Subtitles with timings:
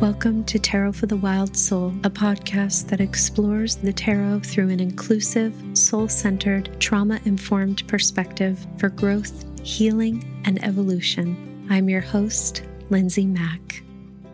[0.00, 4.80] Welcome to Tarot for the Wild Soul, a podcast that explores the tarot through an
[4.80, 11.66] inclusive, soul centered, trauma informed perspective for growth, healing, and evolution.
[11.68, 13.82] I'm your host, Lindsay Mack.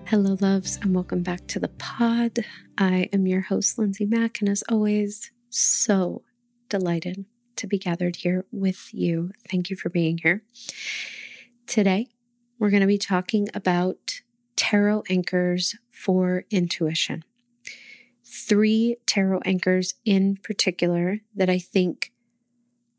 [0.05, 2.45] Hello, loves, and welcome back to the pod.
[2.79, 6.23] I am your host, Lindsay Mack, and as always, so
[6.69, 7.25] delighted
[7.57, 9.33] to be gathered here with you.
[9.51, 10.45] Thank you for being here.
[11.67, 12.07] Today,
[12.61, 14.21] we're going to be talking about
[14.57, 17.25] tarot anchors for intuition.
[18.25, 22.13] Three tarot anchors in particular that I think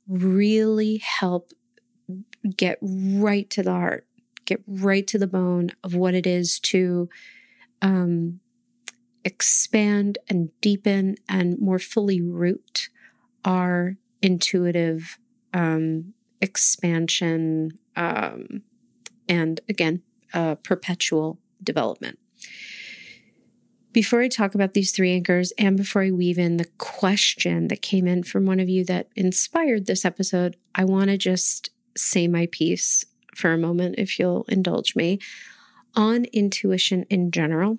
[0.07, 1.51] really help
[2.55, 4.07] get right to the heart,
[4.45, 7.09] get right to the bone of what it is to
[7.81, 8.39] um,
[9.25, 12.89] expand and deepen and more fully root
[13.43, 15.19] our intuitive
[15.53, 18.61] um, expansion um,
[19.27, 20.01] and again,
[20.33, 22.19] uh, perpetual development.
[23.93, 27.81] Before I talk about these three anchors and before I weave in the question that
[27.81, 32.27] came in from one of you that inspired this episode, I want to just say
[32.27, 35.19] my piece for a moment, if you'll indulge me,
[35.95, 37.77] on intuition in general.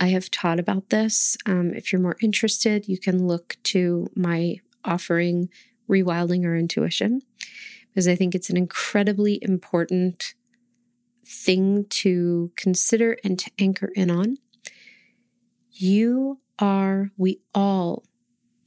[0.00, 1.36] I have taught about this.
[1.46, 5.48] Um, if you're more interested, you can look to my offering,
[5.88, 7.22] Rewilding Our Intuition,
[7.88, 10.34] because I think it's an incredibly important
[11.24, 14.36] thing to consider and to anchor in on.
[15.70, 18.04] You are, we all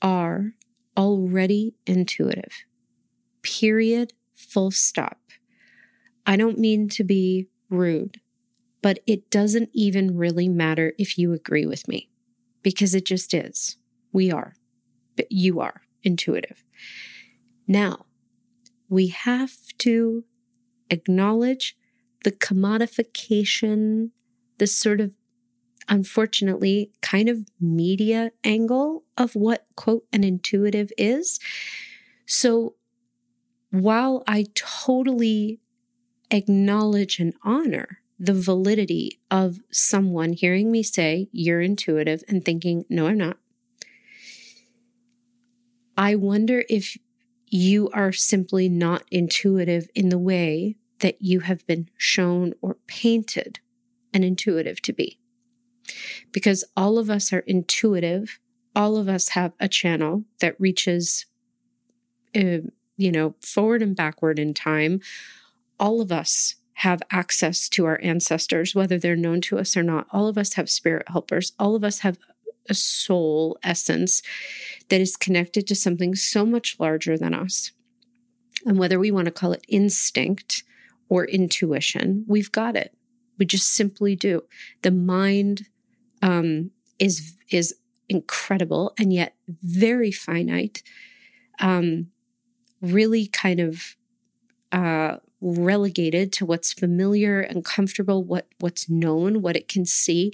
[0.01, 0.53] are
[0.97, 2.65] already intuitive.
[3.41, 4.13] Period.
[4.35, 5.19] Full stop.
[6.25, 8.19] I don't mean to be rude,
[8.81, 12.09] but it doesn't even really matter if you agree with me
[12.63, 13.77] because it just is.
[14.11, 14.55] We are,
[15.15, 16.63] but you are intuitive.
[17.67, 18.05] Now,
[18.89, 20.23] we have to
[20.89, 21.77] acknowledge
[22.25, 24.09] the commodification,
[24.57, 25.13] the sort of
[25.87, 31.39] unfortunately kind of media angle of what quote an intuitive is.
[32.25, 32.73] So
[33.69, 35.59] while I totally
[36.31, 43.05] acknowledge and honor the validity of someone hearing me say, you're intuitive, and thinking, no,
[43.05, 43.37] I'm not.
[45.95, 46.97] I wonder if
[47.45, 53.59] you are simply not intuitive in the way that you have been shown or painted
[54.13, 55.19] an intuitive to be.
[56.31, 58.39] Because all of us are intuitive,
[58.75, 61.25] all of us have a channel that reaches,
[62.35, 62.59] uh,
[62.97, 65.01] you know, forward and backward in time.
[65.79, 70.07] All of us have access to our ancestors, whether they're known to us or not.
[70.11, 71.53] All of us have spirit helpers.
[71.57, 72.17] All of us have
[72.69, 74.21] a soul essence
[74.89, 77.71] that is connected to something so much larger than us.
[78.65, 80.63] And whether we want to call it instinct
[81.09, 82.95] or intuition, we've got it.
[83.37, 84.43] We just simply do.
[84.81, 85.67] The mind
[86.21, 87.75] um, is is
[88.07, 90.83] incredible and yet very finite.
[91.59, 92.07] Um,
[92.81, 93.95] really kind of
[94.71, 100.31] uh, relegated to what's familiar and comfortable, what what's known, what it can see.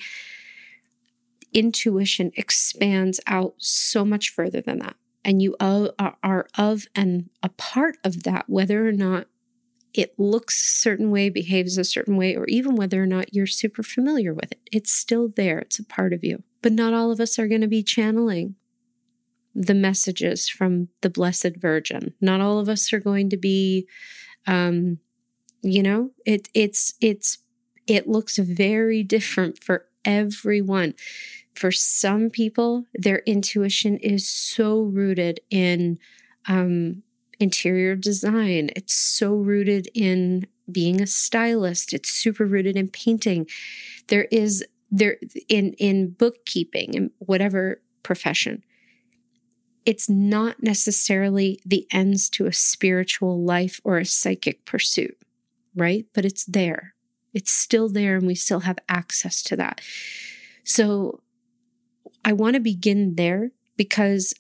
[1.53, 4.95] Intuition expands out so much further than that,
[5.25, 5.91] and you are,
[6.23, 9.27] are of and a part of that, whether or not
[9.93, 13.47] it looks a certain way, behaves a certain way, or even whether or not you're
[13.47, 14.59] super familiar with it.
[14.71, 16.43] It's still there, it's a part of you.
[16.61, 18.55] But not all of us are going to be channeling
[19.53, 22.13] the messages from the Blessed Virgin.
[22.21, 23.87] Not all of us are going to be,
[24.47, 24.99] um,
[25.61, 27.39] you know, it, it's, it's,
[27.85, 30.93] it looks very different for everyone.
[31.53, 35.99] For some people, their intuition is so rooted in,
[36.47, 37.03] um,
[37.41, 38.69] interior design.
[38.75, 41.93] It's so rooted in being a stylist.
[41.93, 43.47] It's super rooted in painting.
[44.07, 48.63] There is there in in bookkeeping and whatever profession.
[49.85, 55.17] It's not necessarily the ends to a spiritual life or a psychic pursuit,
[55.75, 56.05] right?
[56.13, 56.93] But it's there.
[57.33, 59.81] It's still there and we still have access to that.
[60.63, 61.21] So
[62.23, 64.33] I want to begin there because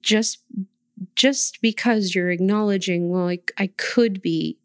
[0.00, 0.38] just
[1.16, 4.58] just because you're acknowledging, well, I, I could be,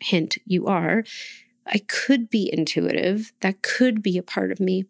[0.00, 1.04] hint, you are,
[1.66, 4.84] I could be intuitive, that could be a part of me.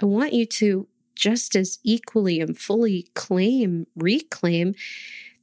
[0.00, 4.74] I want you to just as equally and fully claim, reclaim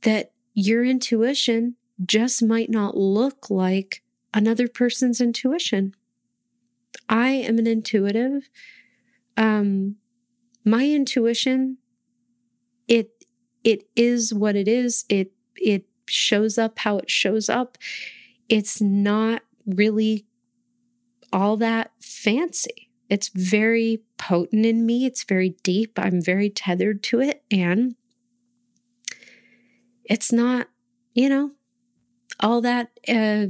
[0.02, 4.04] that your intuition just might not look like
[4.34, 5.94] another person's intuition.
[7.08, 8.50] I am an intuitive.
[9.38, 9.98] Um,
[10.66, 11.78] my intuition,
[12.88, 13.20] it
[13.63, 15.06] it is what it is.
[15.10, 17.78] It it shows up how it shows up.
[18.50, 20.25] It's not really
[21.31, 22.90] all that fancy.
[23.10, 25.06] It's very potent in me.
[25.06, 26.00] It's very deep.
[26.00, 27.44] I'm very tethered to it.
[27.52, 27.96] And
[30.06, 30.68] it's not,
[31.14, 31.52] you know,
[32.40, 33.48] all that uh,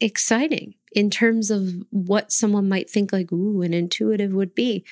[0.00, 4.84] exciting in terms of what someone might think like, ooh, an intuitive would be.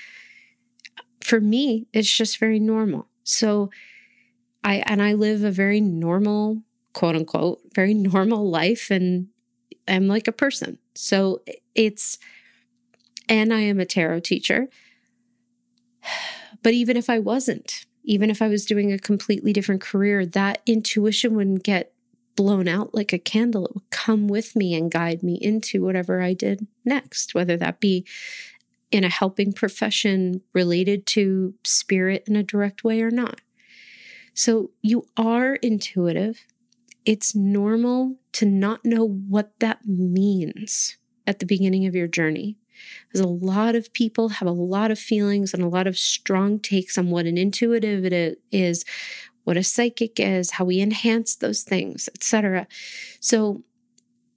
[1.21, 3.10] For me, it's just very normal.
[3.31, 3.71] So
[4.63, 6.63] I, and I live a very normal,
[6.93, 9.29] quote unquote, very normal life and
[9.89, 10.79] I'm like a person.
[10.95, 11.43] So
[11.75, 12.19] it's,
[13.29, 14.69] and I am a tarot teacher.
[16.63, 20.61] But even if I wasn't, even if I was doing a completely different career, that
[20.67, 21.95] intuition wouldn't get
[22.37, 23.67] blown out like a candle.
[23.67, 27.81] It would come with me and guide me into whatever I did next, whether that
[27.81, 28.07] be
[28.91, 33.41] in a helping profession related to spirit in a direct way or not.
[34.35, 36.47] So you are intuitive.
[37.05, 40.97] It's normal to not know what that means
[41.27, 42.57] at the beginning of your journey.
[43.07, 46.59] Because a lot of people have a lot of feelings and a lot of strong
[46.59, 48.85] takes on what an intuitive it is,
[49.45, 52.67] what a psychic is, how we enhance those things, etc.
[53.21, 53.63] So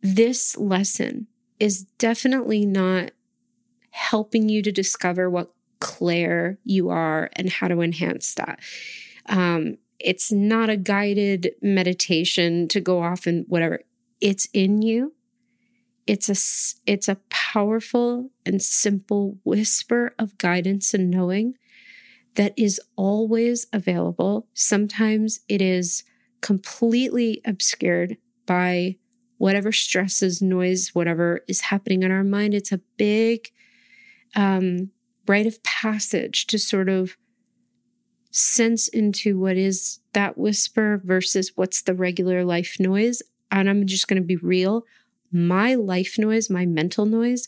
[0.01, 1.27] this lesson
[1.59, 3.11] is definitely not
[3.94, 8.60] helping you to discover what clair you are and how to enhance that.
[9.28, 13.81] Um, it's not a guided meditation to go off and whatever.
[14.19, 15.13] It's in you.
[16.07, 16.36] It's a
[16.92, 21.54] it's a powerful and simple whisper of guidance and knowing
[22.34, 24.48] that is always available.
[24.56, 26.04] Sometimes it is
[26.42, 28.18] completely obscured
[28.48, 28.98] by
[29.38, 32.56] whatever stresses, noise, whatever is happening in our mind.
[32.56, 33.51] It's a big
[34.35, 34.91] um,
[35.27, 37.15] rite of passage to sort of
[38.31, 43.21] sense into what is that whisper versus what's the regular life noise.
[43.51, 44.83] And I'm just going to be real.
[45.31, 47.47] My life noise, my mental noise,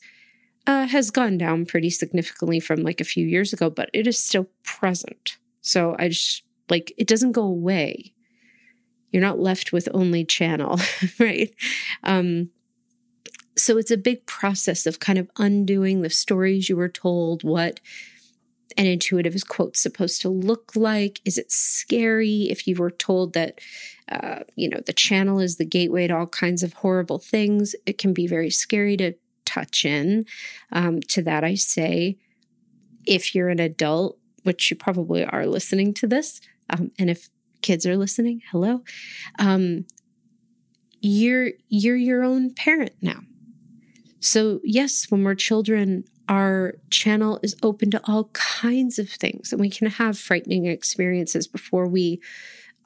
[0.68, 4.24] uh, has gone down pretty significantly from like a few years ago, but it is
[4.24, 5.38] still present.
[5.62, 8.14] So I just like it doesn't go away.
[9.12, 10.80] You're not left with only channel,
[11.20, 11.54] right?
[12.04, 12.50] Um,
[13.58, 17.80] so it's a big process of kind of undoing the stories you were told, what
[18.78, 23.32] an intuitive is quote supposed to look like is it scary if you were told
[23.32, 23.62] that
[24.10, 27.98] uh, you know the channel is the gateway to all kinds of horrible things it
[27.98, 29.14] can be very scary to
[29.46, 30.26] touch in.
[30.72, 32.18] Um, to that, I say,
[33.06, 37.30] if you're an adult, which you probably are listening to this, um, and if
[37.62, 38.84] kids are listening, hello,
[39.40, 39.86] um,
[41.00, 43.22] you're you're your own parent now.
[44.26, 49.62] So yes, when we're children, our channel is open to all kinds of things, and
[49.62, 52.20] we can have frightening experiences before we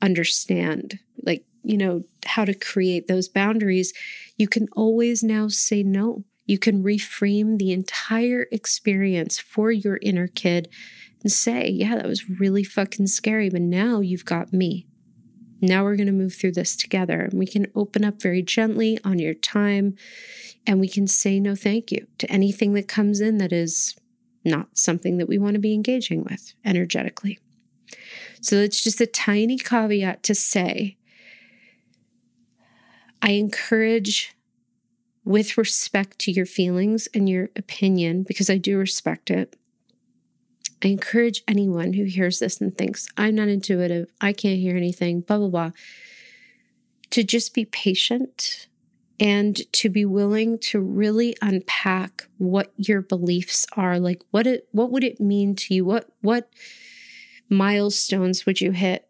[0.01, 3.93] understand, like you know, how to create those boundaries.
[4.37, 10.25] You can always now say no you can reframe the entire experience for your inner
[10.25, 10.67] kid
[11.21, 14.87] and say, yeah, that was really fucking scary, but now you've got me.
[15.61, 17.21] Now we're going to move through this together.
[17.21, 19.95] And we can open up very gently on your time
[20.65, 23.95] and we can say no thank you to anything that comes in that is
[24.45, 27.39] not something that we want to be engaging with energetically.
[28.41, 30.97] So it's just a tiny caveat to say
[33.21, 34.33] I encourage
[35.25, 39.55] with respect to your feelings and your opinion, because I do respect it.
[40.83, 45.21] I encourage anyone who hears this and thinks, I'm not intuitive, I can't hear anything,
[45.21, 45.71] blah, blah, blah,
[47.09, 48.67] to just be patient
[49.19, 53.99] and to be willing to really unpack what your beliefs are.
[53.99, 55.83] Like what it what would it mean to you?
[55.83, 56.49] What what
[57.49, 59.07] milestones would you hit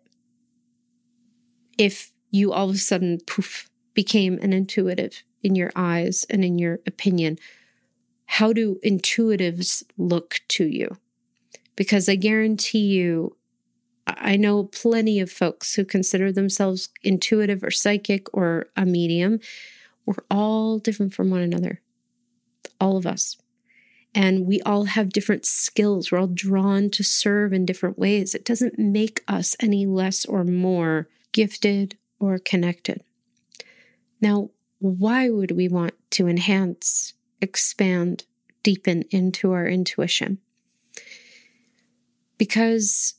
[1.78, 6.58] if you all of a sudden poof became an intuitive in your eyes and in
[6.58, 7.38] your opinion,
[8.26, 10.98] how do intuitives look to you?
[11.80, 13.38] Because I guarantee you,
[14.06, 19.40] I know plenty of folks who consider themselves intuitive or psychic or a medium.
[20.06, 21.82] We're all different from one another,
[22.82, 23.38] all of us.
[24.14, 26.12] And we all have different skills.
[26.12, 28.36] We're all drawn to serve in different ways.
[28.36, 33.06] It doesn't make us any less or more gifted or connected.
[34.20, 38.26] Now, why would we want to enhance, expand,
[38.64, 40.40] deepen into our intuition?
[42.40, 43.14] Because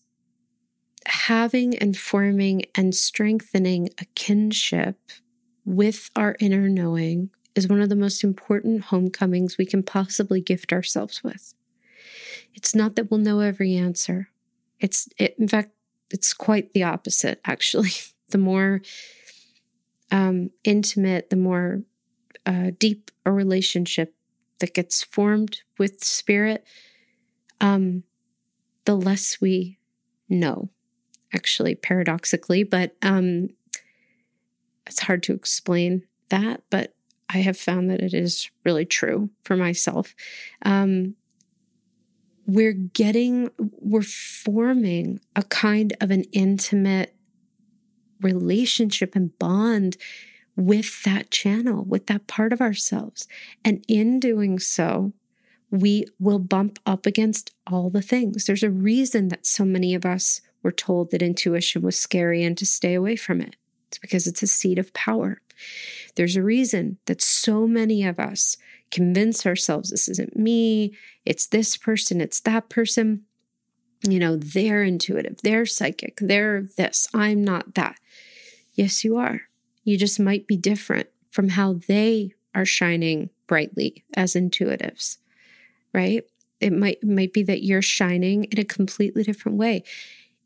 [1.06, 4.98] having and forming and strengthening a kinship
[5.64, 10.72] with our inner knowing is one of the most important homecomings we can possibly gift
[10.72, 11.54] ourselves with.
[12.54, 14.30] It's not that we'll know every answer.
[14.80, 15.70] It's, it, in fact,
[16.10, 17.90] it's quite the opposite, actually.
[18.30, 18.80] the more
[20.10, 21.82] um, intimate, the more
[22.46, 24.14] uh, deep a relationship
[24.60, 26.64] that gets formed with spirit,
[27.60, 28.04] um,
[28.90, 29.78] the less we
[30.28, 30.68] know,
[31.32, 32.64] actually, paradoxically.
[32.64, 33.50] But um,
[34.84, 36.96] it's hard to explain that, but
[37.32, 40.16] I have found that it is really true for myself.
[40.64, 41.14] Um,
[42.46, 47.14] we're getting, we're forming a kind of an intimate
[48.20, 49.98] relationship and bond
[50.56, 53.28] with that channel, with that part of ourselves.
[53.64, 55.12] And in doing so,
[55.70, 58.44] we will bump up against all the things.
[58.44, 62.56] There's a reason that so many of us were told that intuition was scary and
[62.58, 63.56] to stay away from it.
[63.88, 65.40] It's because it's a seat of power.
[66.16, 68.56] There's a reason that so many of us
[68.90, 73.22] convince ourselves this isn't me, it's this person, it's that person.
[74.08, 77.98] You know, they're intuitive, they're psychic, they're this, I'm not that.
[78.74, 79.42] Yes, you are.
[79.84, 85.18] You just might be different from how they are shining brightly as intuitives,
[85.92, 86.24] right?
[86.60, 89.82] It might might be that you're shining in a completely different way.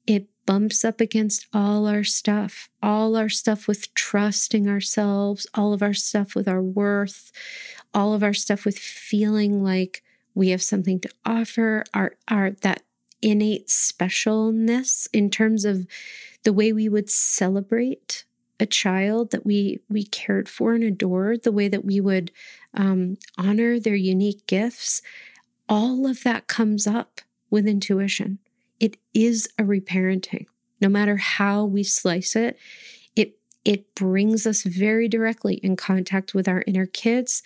[0.06, 5.82] It bumps up against all our stuff, all our stuff with trusting ourselves, all of
[5.82, 7.32] our stuff with our worth,
[7.92, 10.02] all of our stuff with feeling like
[10.34, 12.82] we have something to offer, our our that
[13.22, 15.86] innate specialness in terms of
[16.42, 18.24] the way we would celebrate
[18.60, 22.30] a child that we we cared for and adored, the way that we would
[22.74, 25.02] um, honor their unique gifts,
[25.68, 28.38] all of that comes up with intuition.
[28.80, 30.47] It is a reparenting.
[30.80, 32.59] No matter how we slice it,
[33.16, 37.42] it it brings us very directly in contact with our inner kids.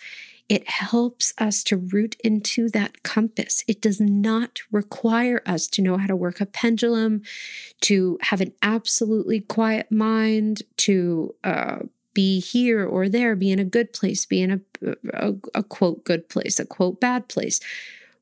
[0.49, 3.63] It helps us to root into that compass.
[3.67, 7.21] It does not require us to know how to work a pendulum,
[7.81, 11.77] to have an absolutely quiet mind, to uh,
[12.15, 16.03] be here or there, be in a good place, be in a, a, a quote
[16.03, 17.59] good place, a quote bad place.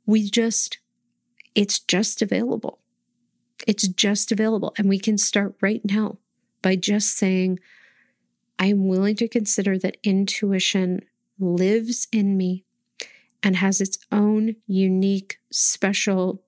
[0.08, 0.80] We just,
[1.54, 2.80] it's just available.
[3.68, 4.74] It's just available.
[4.78, 6.18] And we can start right now
[6.64, 7.60] by just saying,
[8.58, 11.02] I'm willing to consider that intuition
[11.38, 12.64] lives in me
[13.44, 16.42] and has its own unique, special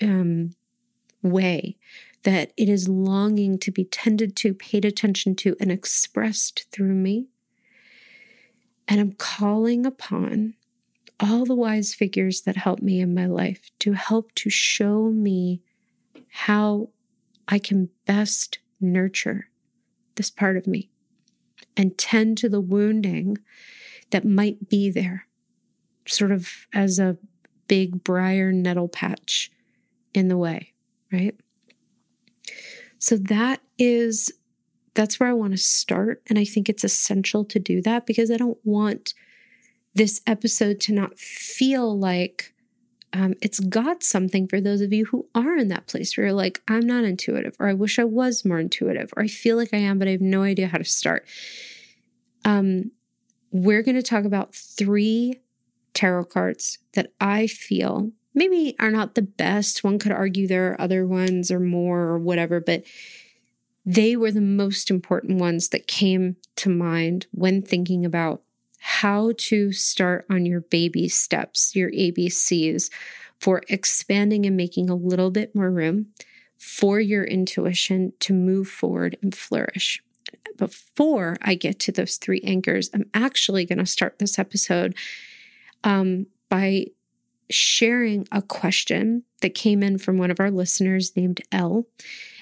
[0.00, 0.54] um,
[1.22, 1.76] way
[2.22, 7.26] that it is longing to be tended to, paid attention to, and expressed through me.
[8.88, 10.54] And I'm calling upon
[11.22, 15.62] all the wise figures that help me in my life to help to show me
[16.28, 16.88] how
[17.46, 19.48] I can best nurture
[20.16, 20.90] this part of me
[21.76, 23.38] and tend to the wounding
[24.10, 25.26] that might be there,
[26.06, 27.16] sort of as a
[27.68, 29.50] big briar nettle patch
[30.12, 30.72] in the way,
[31.12, 31.36] right?
[32.98, 34.32] So that is
[34.94, 38.30] that's where I want to start and I think it's essential to do that because
[38.30, 39.14] I don't want
[39.94, 42.54] this episode to not feel like
[43.12, 46.34] um, it's got something for those of you who are in that place where you're
[46.34, 49.74] like, I'm not intuitive, or I wish I was more intuitive, or I feel like
[49.74, 51.26] I am, but I have no idea how to start.
[52.44, 52.92] Um,
[53.50, 55.40] we're going to talk about three
[55.92, 59.84] tarot cards that I feel maybe are not the best.
[59.84, 62.84] One could argue there are other ones or more or whatever, but
[63.84, 68.42] they were the most important ones that came to mind when thinking about
[68.84, 72.90] how to start on your baby steps, your ABCs
[73.38, 76.06] for expanding and making a little bit more room
[76.58, 80.02] for your intuition to move forward and flourish.
[80.56, 84.96] Before I get to those three anchors, I'm actually going to start this episode
[85.84, 86.86] um, by
[87.50, 91.86] sharing a question that came in from one of our listeners named L.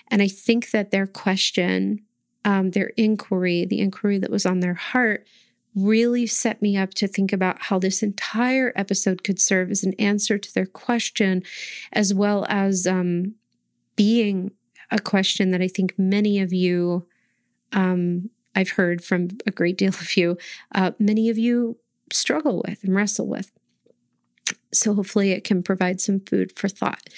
[0.08, 2.00] And I think that their question,
[2.46, 5.26] um, their inquiry, the inquiry that was on their heart,
[5.74, 9.94] really set me up to think about how this entire episode could serve as an
[9.94, 11.42] answer to their question,
[11.92, 13.34] as well as um,
[13.96, 14.50] being
[14.90, 17.06] a question that I think many of you,
[17.72, 20.36] um, I've heard from a great deal of you,
[20.74, 21.76] uh, many of you
[22.12, 23.52] struggle with and wrestle with.
[24.72, 27.08] So hopefully it can provide some food for thought.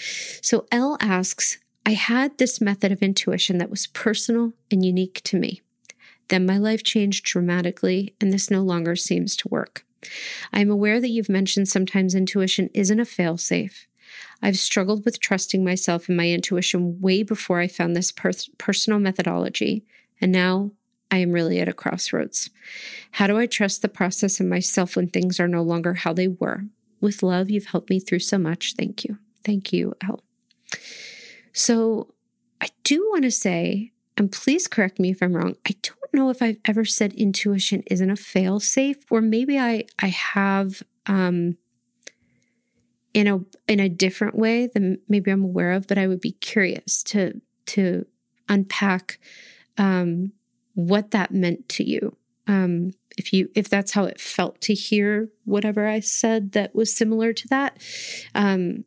[0.43, 5.39] So L asks, I had this method of intuition that was personal and unique to
[5.39, 5.63] me.
[6.29, 9.85] Then my life changed dramatically, and this no longer seems to work.
[10.53, 13.87] I am aware that you've mentioned sometimes intuition isn't a failsafe.
[14.43, 18.99] I've struggled with trusting myself and my intuition way before I found this per- personal
[18.99, 19.85] methodology,
[20.21, 20.73] and now
[21.11, 22.51] I am really at a crossroads.
[23.13, 26.29] How do I trust the process and myself when things are no longer how they
[26.29, 26.65] were?
[27.01, 28.75] With love, you've helped me through so much.
[28.77, 29.19] Thank you.
[29.45, 30.23] Thank you, L.
[31.53, 32.15] So,
[32.61, 35.75] I do want to say, and please correct me if I'm wrong, I
[36.13, 40.83] know if I've ever said intuition isn't a fail safe, or maybe I I have
[41.07, 41.57] um,
[43.15, 46.33] in a in a different way than maybe I'm aware of, but I would be
[46.33, 48.07] curious to to
[48.49, 49.19] unpack
[49.79, 50.33] um,
[50.75, 52.17] what that meant to you.
[52.47, 56.95] Um, if you if that's how it felt to hear whatever I said that was
[56.95, 57.81] similar to that,
[58.35, 58.85] um,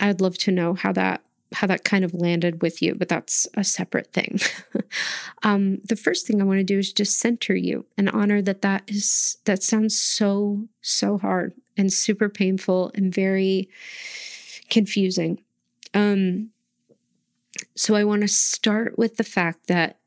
[0.00, 1.22] I'd love to know how that
[1.54, 4.38] how that kind of landed with you, but that's a separate thing.
[5.42, 8.62] um, the first thing I want to do is just center you and honor that
[8.62, 13.68] that is that sounds so so hard and super painful and very
[14.70, 15.42] confusing.
[15.94, 16.50] Um,
[17.76, 19.98] so I want to start with the fact that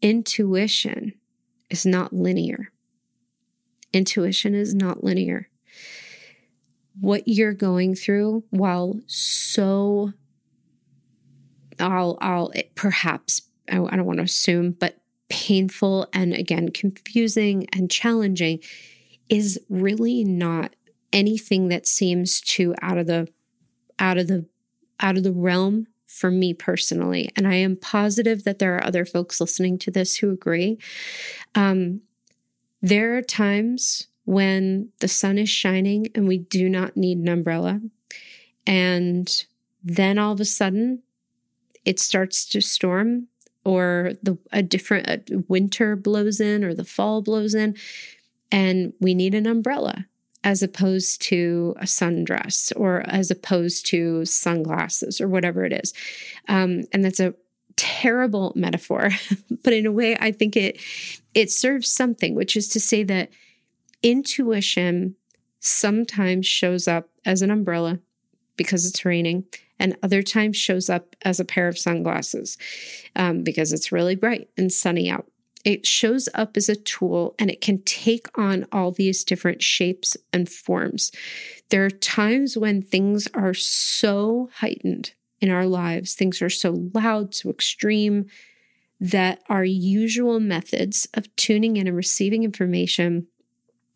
[0.00, 1.14] intuition
[1.70, 2.72] is not linear.
[3.92, 5.48] Intuition is not linear.
[7.00, 10.12] What you're going through, while so,
[11.80, 14.98] I'll, I'll perhaps, I, I don't want to assume, but
[15.28, 18.60] painful and again, confusing and challenging,
[19.28, 20.74] is really not
[21.12, 23.28] anything that seems too out of the,
[23.98, 24.46] out of the,
[25.00, 27.30] out of the realm for me personally.
[27.34, 30.78] And I am positive that there are other folks listening to this who agree.
[31.54, 32.02] Um,
[32.82, 37.80] there are times when the sun is shining and we do not need an umbrella.
[38.66, 39.44] And
[39.82, 41.02] then all of a sudden
[41.84, 43.28] it starts to storm
[43.64, 47.76] or the a different a winter blows in or the fall blows in
[48.50, 50.06] and we need an umbrella
[50.44, 55.94] as opposed to a sundress or as opposed to sunglasses or whatever it is.
[56.48, 57.34] Um, and that's a
[57.76, 59.10] terrible metaphor,
[59.62, 60.80] but in a way, I think it
[61.34, 63.30] it serves something, which is to say that
[64.02, 65.14] intuition
[65.60, 68.00] sometimes shows up as an umbrella
[68.56, 69.44] because it's raining,
[69.82, 72.56] and other times shows up as a pair of sunglasses
[73.14, 75.26] um, because it's really bright and sunny out
[75.64, 80.16] it shows up as a tool and it can take on all these different shapes
[80.32, 81.12] and forms.
[81.70, 87.34] There are times when things are so heightened in our lives, things are so loud,
[87.34, 88.26] so extreme,
[89.00, 93.26] that our usual methods of tuning in and receiving information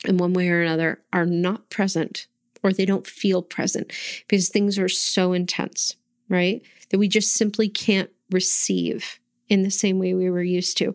[0.04, 2.26] in one way or another are not present
[2.66, 3.92] or they don't feel present
[4.28, 5.96] because things are so intense,
[6.28, 6.62] right?
[6.90, 10.94] That we just simply can't receive in the same way we were used to.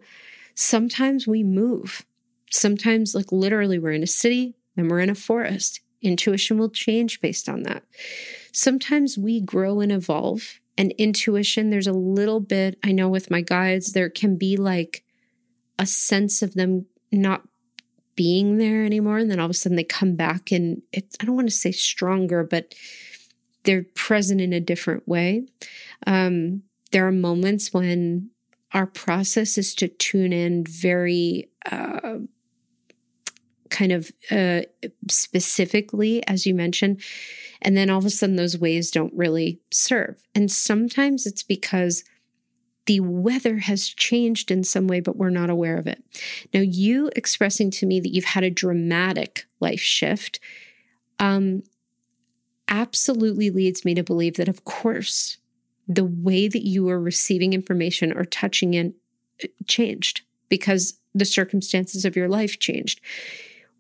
[0.54, 2.06] Sometimes we move.
[2.52, 5.80] Sometimes, like literally, we're in a city and we're in a forest.
[6.02, 7.84] Intuition will change based on that.
[8.52, 10.60] Sometimes we grow and evolve.
[10.78, 15.04] And intuition, there's a little bit, I know with my guides, there can be like
[15.78, 17.44] a sense of them not
[18.16, 19.18] being there anymore.
[19.18, 21.56] And then all of a sudden they come back and it's, I don't want to
[21.56, 22.74] say stronger, but
[23.64, 25.46] they're present in a different way.
[26.08, 28.32] Um, there are moments when
[28.74, 32.20] our process is to tune in very uh,
[33.70, 34.62] kind of uh,
[35.10, 37.02] specifically, as you mentioned.
[37.62, 40.24] And then all of a sudden, those ways don't really serve.
[40.34, 42.04] And sometimes it's because
[42.86, 46.04] the weather has changed in some way, but we're not aware of it.
[46.54, 50.40] Now, you expressing to me that you've had a dramatic life shift
[51.20, 51.64] um,
[52.68, 55.38] absolutely leads me to believe that, of course,
[55.88, 58.96] the way that you are receiving information or touching in
[59.44, 63.02] uh, changed because the circumstances of your life changed.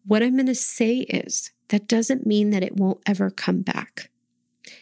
[0.05, 4.09] What I'm going to say is that doesn't mean that it won't ever come back.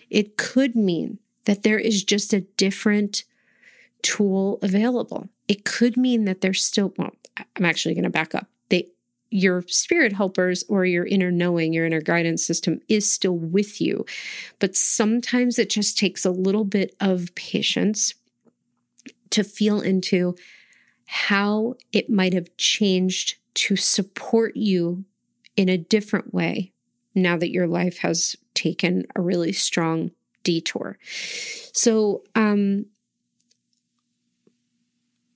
[0.09, 3.23] It could mean that there is just a different
[4.01, 5.29] tool available.
[5.47, 7.11] It could mean that there's still, well,
[7.55, 8.87] I'm actually going to back up They,
[9.29, 14.05] your spirit helpers or your inner knowing, your inner guidance system is still with you.
[14.59, 18.15] But sometimes it just takes a little bit of patience
[19.31, 20.35] to feel into
[21.05, 25.05] how it might have changed to support you
[25.55, 26.71] in a different way
[27.15, 30.11] now that your life has taken a really strong
[30.43, 30.97] detour.
[31.73, 32.85] So, um,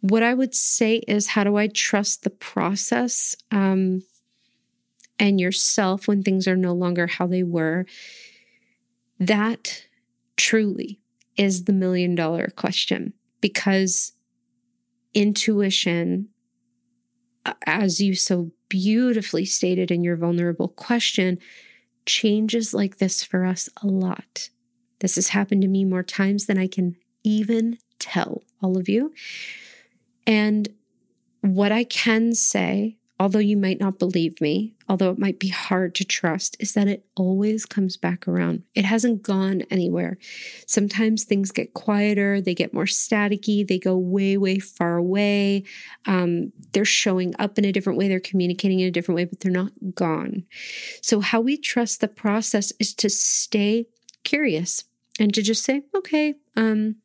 [0.04, 4.04] what I would say is, how do I trust the process um,
[5.18, 7.86] and yourself when things are no longer how they were?
[9.18, 9.86] That
[10.36, 11.00] truly
[11.38, 14.12] is the million dollar question because
[15.14, 16.28] intuition,
[17.66, 21.40] as you so beautifully stated in your vulnerable question,
[22.06, 24.50] changes like this for us a lot.
[25.00, 29.14] This has happened to me more times than I can even tell all of you.
[30.26, 30.70] And
[31.42, 35.96] what I can say although you might not believe me, although it might be hard
[35.96, 38.64] to trust, is that it always comes back around.
[38.76, 40.18] It hasn't gone anywhere.
[40.68, 45.64] Sometimes things get quieter, they get more staticky, they go way, way far away.
[46.06, 49.40] Um, they're showing up in a different way, they're communicating in a different way, but
[49.40, 50.44] they're not gone.
[51.02, 53.86] So, how we trust the process is to stay
[54.24, 54.84] curious
[55.20, 56.96] and to just say, okay, um,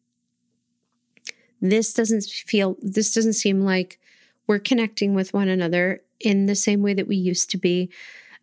[1.60, 3.98] this doesn't feel, this doesn't seem like
[4.46, 7.90] we're connecting with one another in the same way that we used to be.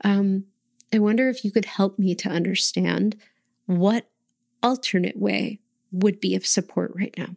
[0.04, 0.46] Um,
[0.94, 3.18] I wonder if you could help me to understand
[3.66, 4.10] what
[4.62, 5.60] alternate way
[5.92, 7.36] would be of support right now.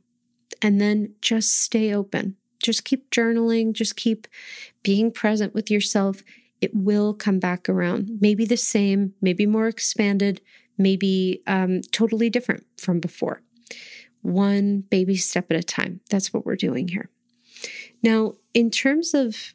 [0.60, 2.36] And then just stay open.
[2.60, 4.26] Just keep journaling, just keep
[4.82, 6.22] being present with yourself.
[6.60, 8.18] It will come back around.
[8.20, 10.40] Maybe the same, maybe more expanded,
[10.76, 13.42] maybe um, totally different from before.
[14.22, 16.00] One baby step at a time.
[16.10, 17.10] That's what we're doing here.
[18.02, 19.54] Now, in terms of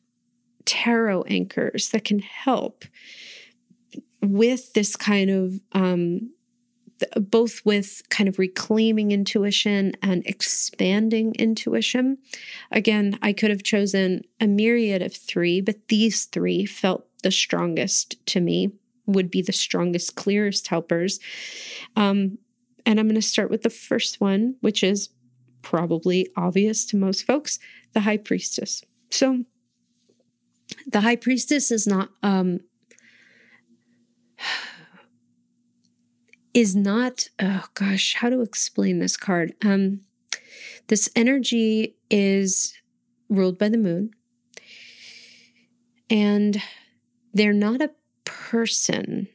[0.65, 2.86] tarot anchors that can help
[4.21, 6.32] with this kind of um,
[7.19, 12.17] both with kind of reclaiming intuition and expanding intuition.
[12.71, 18.26] Again, I could have chosen a myriad of three, but these three felt the strongest
[18.28, 18.71] to me,
[19.06, 21.19] would be the strongest, clearest helpers.
[21.95, 22.38] Um,
[22.86, 25.10] and I'm going to start with the first one, which is
[25.62, 27.60] probably obvious to most folks
[27.93, 28.84] the high priestess.
[29.10, 29.46] So,
[30.88, 32.60] the high priestess is not um
[36.54, 39.54] is not oh gosh how to explain this card?
[39.63, 40.02] Um
[40.88, 42.74] this energy is
[43.30, 44.12] ruled by the moon.
[46.10, 46.62] And
[47.34, 47.91] they're not a
[48.26, 49.28] person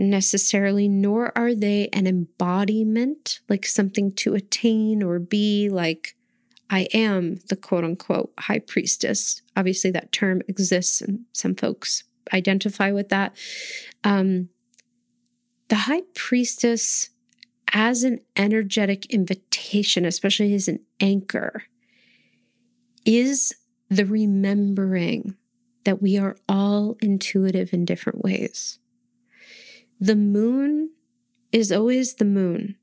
[0.00, 6.16] necessarily nor are they an embodiment like something to attain or be like
[6.70, 9.42] I am the quote unquote high priestess.
[9.56, 13.36] Obviously, that term exists and some folks identify with that.
[14.04, 14.50] Um,
[15.68, 17.10] the high priestess,
[17.72, 21.64] as an energetic invitation, especially as an anchor,
[23.04, 23.52] is
[23.88, 25.36] the remembering
[25.84, 28.79] that we are all intuitive in different ways.
[30.00, 30.90] The moon
[31.52, 32.76] is always the moon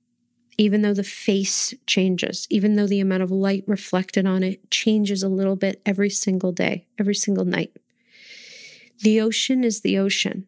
[0.58, 5.22] even though the face changes, even though the amount of light reflected on it changes
[5.22, 7.72] a little bit every single day, every single night.
[9.02, 10.48] The ocean is the ocean.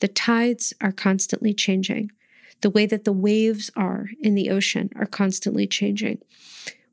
[0.00, 2.10] The tides are constantly changing.
[2.60, 6.18] The way that the waves are in the ocean are constantly changing.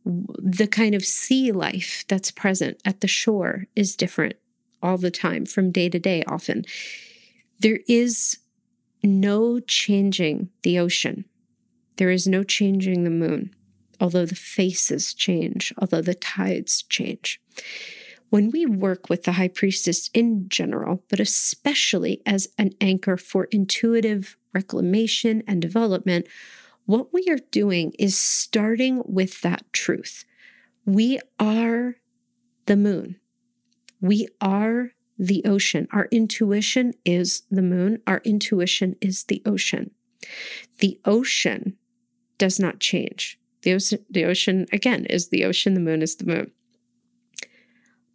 [0.06, 4.36] The kind of sea life that's present at the shore is different
[4.84, 6.64] all the time, from day to day, often.
[7.60, 8.38] There is
[9.06, 11.26] no changing the ocean
[11.98, 13.52] there is no changing the moon,
[14.00, 17.40] although the faces change, although the tides change.
[18.30, 23.46] When we work with the high priestess in general, but especially as an anchor for
[23.46, 26.28] intuitive reclamation and development,
[26.86, 30.26] what we are doing is starting with that truth.
[30.86, 31.96] We are
[32.66, 33.20] the moon.
[34.02, 35.88] We are the ocean.
[35.92, 38.02] Our intuition is the moon.
[38.06, 39.92] Our intuition is the ocean.
[40.80, 41.78] The ocean
[42.38, 43.40] does not change.
[43.62, 46.52] The ocean, the ocean, again, is the ocean, the moon is the moon.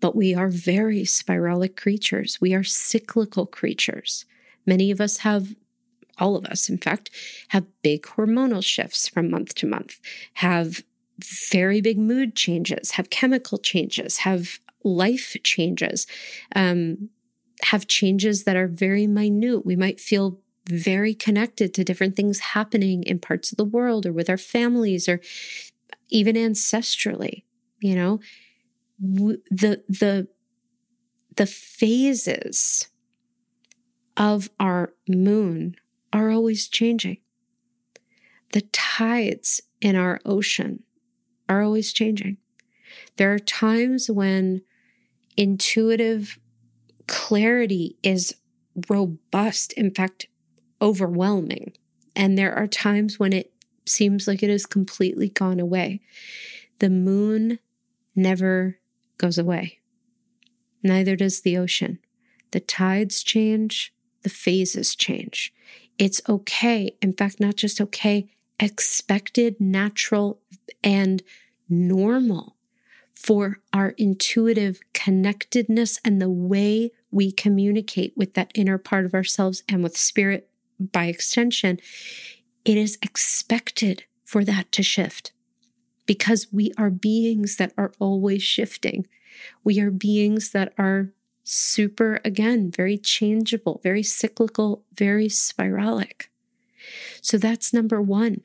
[0.00, 2.38] But we are very spiralic creatures.
[2.40, 4.24] We are cyclical creatures.
[4.66, 5.54] Many of us have,
[6.18, 7.10] all of us, in fact,
[7.48, 10.00] have big hormonal shifts from month to month,
[10.34, 10.82] have
[11.50, 16.07] very big mood changes, have chemical changes, have life changes,
[16.55, 17.11] um,
[17.64, 19.66] have changes that are very minute.
[19.66, 20.38] We might feel
[20.69, 25.09] very connected to different things happening in parts of the world or with our families
[25.09, 25.21] or
[26.11, 27.43] even ancestrally
[27.81, 28.21] you know?
[29.01, 30.29] The the
[31.37, 32.88] the phases
[34.16, 35.77] of our moon
[36.12, 37.19] are always changing.
[38.53, 40.83] The tides in our ocean
[41.49, 42.37] are always changing.
[43.16, 44.62] There are times when
[45.37, 46.38] intuitive
[47.07, 48.35] clarity is
[48.88, 50.27] robust in fact
[50.81, 51.73] overwhelming.
[52.14, 53.53] And there are times when it
[53.87, 56.01] seems like it has completely gone away.
[56.79, 57.59] The moon
[58.14, 58.79] never
[59.19, 59.81] goes away.
[60.83, 61.99] Neither does the ocean.
[62.53, 65.53] The tides change, the phases change.
[65.99, 66.97] It's okay.
[67.03, 70.40] In fact, not just okay, expected, natural,
[70.83, 71.23] and
[71.69, 72.57] normal
[73.20, 79.62] for our intuitive connectedness and the way we communicate with that inner part of ourselves
[79.68, 80.48] and with spirit
[80.80, 81.78] by extension,
[82.64, 85.33] it is expected for that to shift
[86.06, 89.06] because we are beings that are always shifting.
[89.62, 91.12] We are beings that are
[91.44, 96.28] super, again, very changeable, very cyclical, very spiralic.
[97.20, 98.40] So that's number one.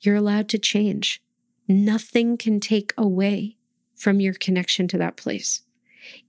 [0.00, 1.22] You're allowed to change.
[1.68, 3.56] Nothing can take away
[3.96, 5.62] from your connection to that place.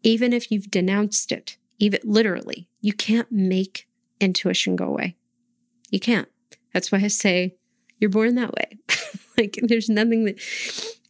[0.02, 3.88] Even if you've denounced it, even literally, you can't make
[4.20, 5.16] intuition go away.
[5.92, 6.30] You can't.
[6.74, 7.56] That's why I say
[8.00, 8.78] you're born that way.
[9.38, 10.40] like there's nothing that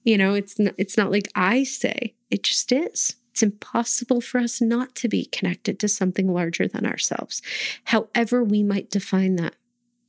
[0.08, 2.16] you know, it's not, it's not like I say.
[2.32, 3.18] It just is.
[3.32, 7.42] It's impossible for us not to be connected to something larger than ourselves.
[7.84, 9.56] However we might define that.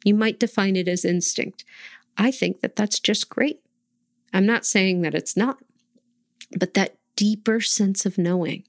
[0.04, 1.64] You might define it as instinct.
[2.16, 3.61] I think that that's just great.
[4.32, 5.58] I'm not saying that it's not,
[6.56, 8.64] but that deeper sense of knowing,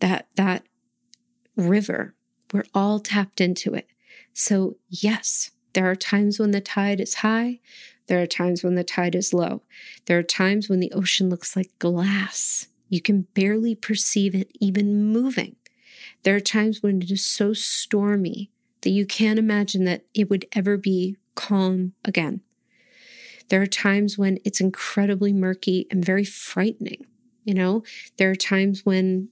[0.00, 0.64] that that
[1.56, 2.14] river,
[2.52, 3.88] we're all tapped into it.
[4.32, 7.60] So, yes, there are times when the tide is high,
[8.06, 9.62] there are times when the tide is low.
[10.06, 12.68] There are times when the ocean looks like glass.
[12.88, 15.56] You can barely perceive it even moving.
[16.22, 18.50] There are times when it is so stormy
[18.82, 22.42] that you can't imagine that it would ever be calm again.
[23.48, 27.06] There are times when it's incredibly murky and very frightening.
[27.44, 27.84] You know,
[28.16, 29.28] there are times when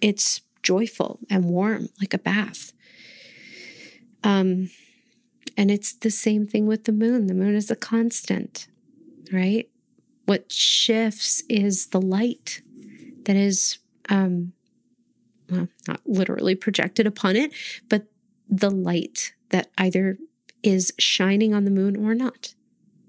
[0.00, 2.72] it's joyful and warm, like a bath.
[4.22, 4.70] Um,
[5.56, 7.26] and it's the same thing with the moon.
[7.26, 8.68] The moon is a constant,
[9.32, 9.68] right?
[10.26, 12.62] What shifts is the light
[13.24, 14.52] that is, um,
[15.50, 17.52] well, not literally projected upon it,
[17.88, 18.06] but
[18.48, 20.18] the light that either
[20.62, 22.54] is shining on the moon or not,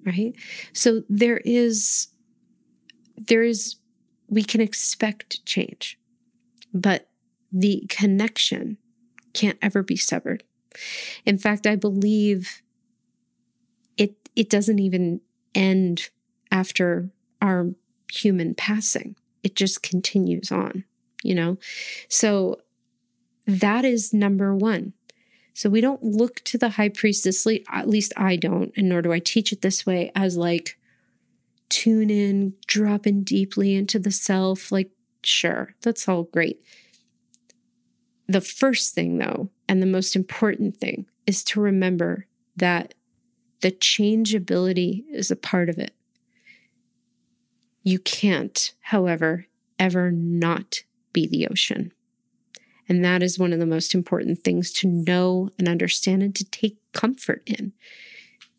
[0.09, 0.35] right?
[0.73, 2.07] So there is,
[3.15, 3.77] there is,
[4.27, 5.99] we can expect change,
[6.73, 7.09] but
[7.51, 8.77] the connection
[9.33, 10.43] can't ever be severed.
[11.25, 12.61] In fact, I believe
[13.97, 15.21] it it doesn't even
[15.55, 16.09] end
[16.51, 17.09] after
[17.41, 17.71] our
[18.11, 19.15] human passing.
[19.43, 20.83] It just continues on,
[21.23, 21.57] you know?
[22.07, 22.61] So
[23.47, 24.93] that is number 1.
[25.59, 29.11] So we don't look to the high priestess, at least I don't, and nor do
[29.11, 30.79] I teach it this way, as like
[31.67, 34.71] tune in, drop in deeply into the self.
[34.71, 34.89] Like,
[35.21, 36.63] sure, that's all great.
[38.25, 42.93] The first thing, though, and the most important thing is to remember that
[43.59, 45.93] the changeability is a part of it.
[47.83, 51.91] You can't, however, ever not be the ocean.
[52.89, 56.43] And that is one of the most important things to know and understand and to
[56.43, 57.71] take comfort in.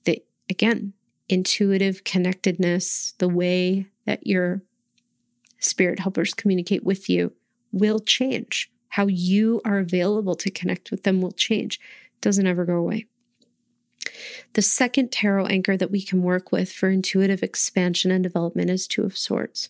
[0.04, 0.92] That, again,
[1.28, 4.62] intuitive connectedness, the way that your
[5.58, 7.32] spirit helpers communicate with you
[7.72, 11.80] will change how you are available to connect with them will change.
[12.06, 13.06] It doesn't ever go away.
[14.54, 18.86] The second tarot anchor that we can work with for intuitive expansion and development is
[18.86, 19.68] Two of Swords.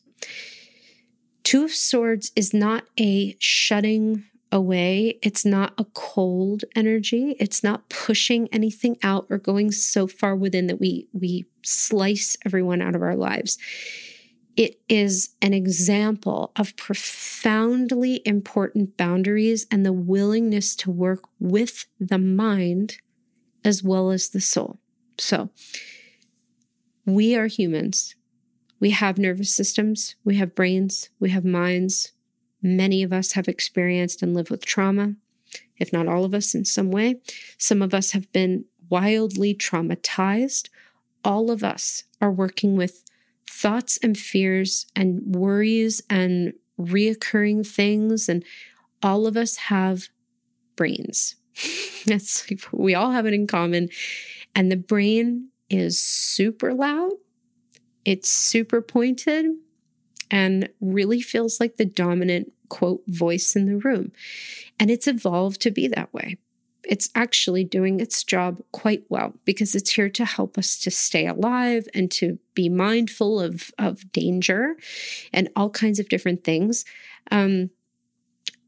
[1.43, 5.19] Two of Swords is not a shutting away.
[5.23, 7.37] It's not a cold energy.
[7.39, 12.83] It's not pushing anything out or going so far within that we we slice everyone
[12.83, 13.59] out of our lives.
[14.57, 22.19] It is an example of profoundly important boundaries and the willingness to work with the
[22.19, 22.99] mind
[23.65, 24.81] as well as the soul.
[25.19, 25.51] So,
[27.07, 28.17] we are humans.
[28.81, 32.13] We have nervous systems, we have brains, we have minds.
[32.63, 35.15] Many of us have experienced and lived with trauma,
[35.79, 37.17] if not all of us in some way.
[37.59, 40.69] Some of us have been wildly traumatized.
[41.25, 43.05] All of us are working with
[43.49, 48.29] thoughts and fears and worries and reoccurring things.
[48.29, 48.45] And
[49.03, 50.09] all of us have
[50.77, 51.37] brains.
[52.07, 53.89] That's we all have it in common.
[54.55, 57.13] And the brain is super loud,
[58.05, 59.47] it's super pointed,
[60.31, 64.13] and really feels like the dominant quote voice in the room.
[64.79, 66.39] And it's evolved to be that way
[66.85, 71.27] it's actually doing its job quite well because it's here to help us to stay
[71.27, 74.77] alive and to be mindful of, of danger
[75.33, 76.85] and all kinds of different things.
[77.31, 77.71] Um,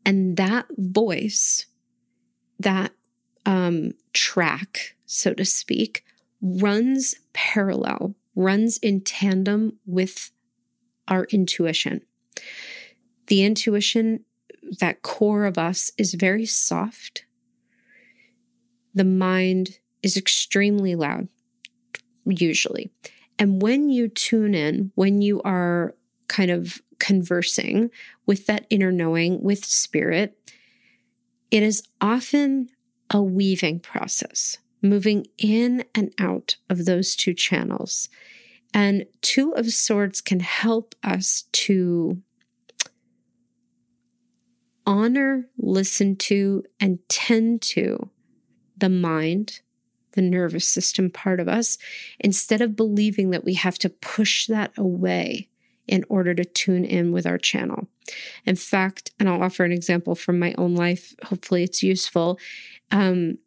[0.04, 1.66] and that voice,
[2.58, 2.92] that
[3.46, 6.04] um, track, so to speak,
[6.40, 10.31] runs parallel, runs in tandem with
[11.12, 12.00] our intuition.
[13.28, 14.24] The intuition,
[14.80, 17.24] that core of us, is very soft
[18.94, 21.28] the mind is extremely loud,
[22.24, 22.90] usually.
[23.38, 25.94] And when you tune in, when you are
[26.28, 27.90] kind of conversing
[28.26, 30.38] with that inner knowing, with spirit,
[31.50, 32.68] it is often
[33.10, 38.08] a weaving process, moving in and out of those two channels.
[38.74, 42.22] And Two of Swords can help us to
[44.86, 48.10] honor, listen to, and tend to
[48.76, 49.60] the mind,
[50.12, 51.78] the nervous system part of us,
[52.18, 55.48] instead of believing that we have to push that away
[55.86, 57.88] in order to tune in with our channel.
[58.44, 62.38] In fact, and I'll offer an example from my own life, hopefully it's useful.
[62.90, 63.38] Um,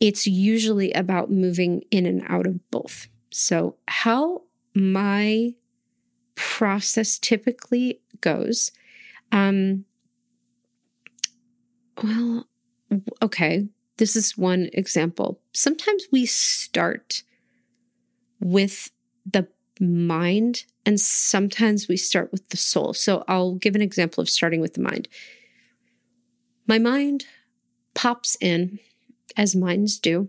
[0.00, 3.08] it's usually about moving in and out of both.
[3.30, 4.42] So, how
[4.74, 5.54] my
[6.34, 8.72] process typically goes,
[9.30, 9.84] um,
[12.02, 12.46] well,
[13.22, 15.40] okay, this is one example.
[15.52, 17.22] Sometimes we start
[18.40, 18.90] with
[19.24, 19.48] the
[19.80, 22.92] mind, and sometimes we start with the soul.
[22.94, 25.08] So I'll give an example of starting with the mind.
[26.66, 27.26] My mind
[27.94, 28.78] pops in,
[29.36, 30.28] as minds do,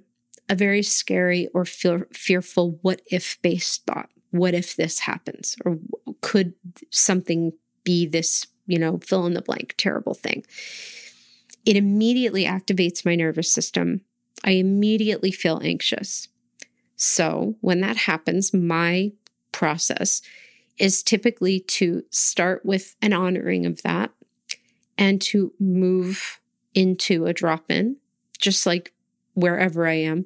[0.49, 4.09] a very scary or fear, fearful what if based thought.
[4.33, 5.55] What if this happens?
[5.63, 5.77] Or
[6.21, 6.55] could
[6.89, 10.43] something be this, you know, fill in the blank terrible thing?
[11.67, 14.01] It immediately activates my nervous system.
[14.43, 16.29] I immediately feel anxious.
[16.95, 19.11] So, when that happens, my
[19.51, 20.23] process
[20.79, 24.09] is typically to start with an honoring of that
[24.97, 26.41] and to move
[26.73, 27.97] into a drop in,
[28.39, 28.93] just like
[29.35, 30.25] wherever I am,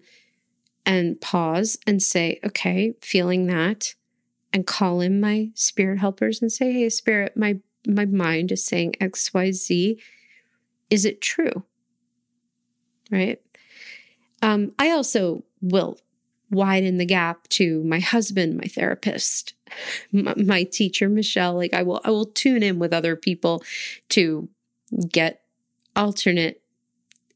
[0.88, 3.94] and pause and say, okay, feeling that,
[4.54, 8.94] and call in my spirit helpers and say, hey, spirit, my my mind is saying
[9.00, 9.98] XYZ
[10.90, 11.64] is it true?
[13.12, 13.42] Right.
[14.42, 15.98] Um, I also will
[16.50, 19.54] widen the gap to my husband, my therapist,
[20.12, 21.56] my, my teacher, Michelle.
[21.56, 23.64] Like I will, I will tune in with other people
[24.10, 24.50] to
[25.10, 25.42] get
[25.96, 26.62] alternate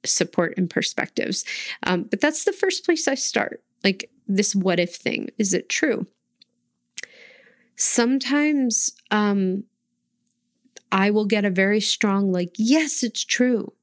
[0.06, 1.46] support and perspectives.
[1.84, 3.64] Um, but that's the first place I start.
[3.84, 5.30] Like this what if thing.
[5.38, 6.08] Is it true?
[7.76, 9.64] Sometimes um,
[10.92, 13.74] I will get a very strong, like, yes, it's true.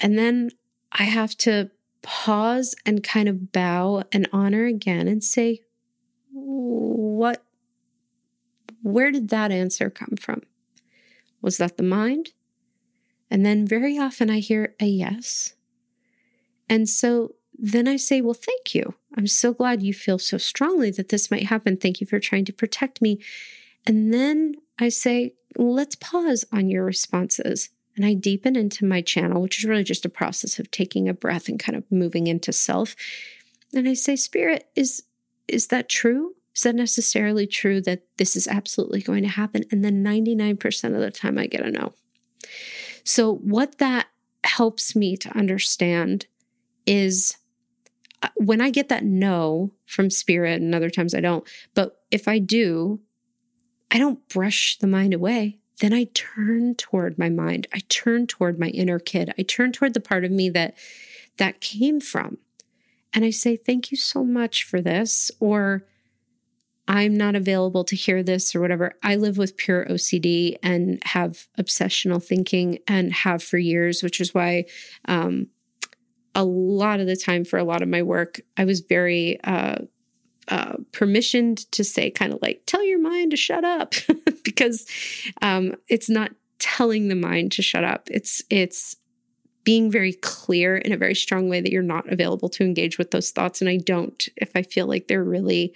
[0.00, 0.50] And then
[0.92, 1.70] I have to
[2.02, 5.60] pause and kind of bow and honor again and say,
[6.32, 7.44] what,
[8.82, 10.42] where did that answer come from?
[11.40, 12.32] Was that the mind?
[13.30, 15.54] And then very often I hear a yes.
[16.68, 18.94] And so then I say, well, thank you.
[19.16, 21.76] I'm so glad you feel so strongly that this might happen.
[21.76, 23.20] Thank you for trying to protect me.
[23.86, 27.70] And then I say, let's pause on your responses.
[27.96, 31.14] And I deepen into my channel, which is really just a process of taking a
[31.14, 32.96] breath and kind of moving into self.
[33.72, 35.04] And I say, Spirit, is
[35.46, 36.34] is that true?
[36.56, 39.64] Is that necessarily true that this is absolutely going to happen?
[39.70, 41.92] And then 99% of the time I get a no.
[43.04, 44.08] So what that
[44.42, 46.26] helps me to understand
[46.86, 47.36] is
[48.22, 52.26] uh, when I get that no from spirit, and other times I don't, but if
[52.26, 53.00] I do,
[53.90, 55.58] I don't brush the mind away.
[55.80, 57.66] Then I turn toward my mind.
[57.72, 59.34] I turn toward my inner kid.
[59.38, 60.74] I turn toward the part of me that
[61.36, 62.38] that came from.
[63.12, 65.84] And I say, "Thank you so much for this," or
[66.86, 68.92] I'm not available to hear this or whatever.
[69.02, 74.34] I live with pure OCD and have obsessional thinking and have for years, which is
[74.34, 74.66] why
[75.06, 75.48] um,
[76.34, 79.76] a lot of the time for a lot of my work, I was very uh,
[80.48, 83.94] uh, permissioned to say, kind of like, tell your mind to shut up,
[84.44, 84.86] because
[85.40, 88.08] um, it's not telling the mind to shut up.
[88.10, 88.96] It's it's
[89.64, 93.10] being very clear in a very strong way that you're not available to engage with
[93.10, 93.62] those thoughts.
[93.62, 95.74] And I don't if I feel like they're really,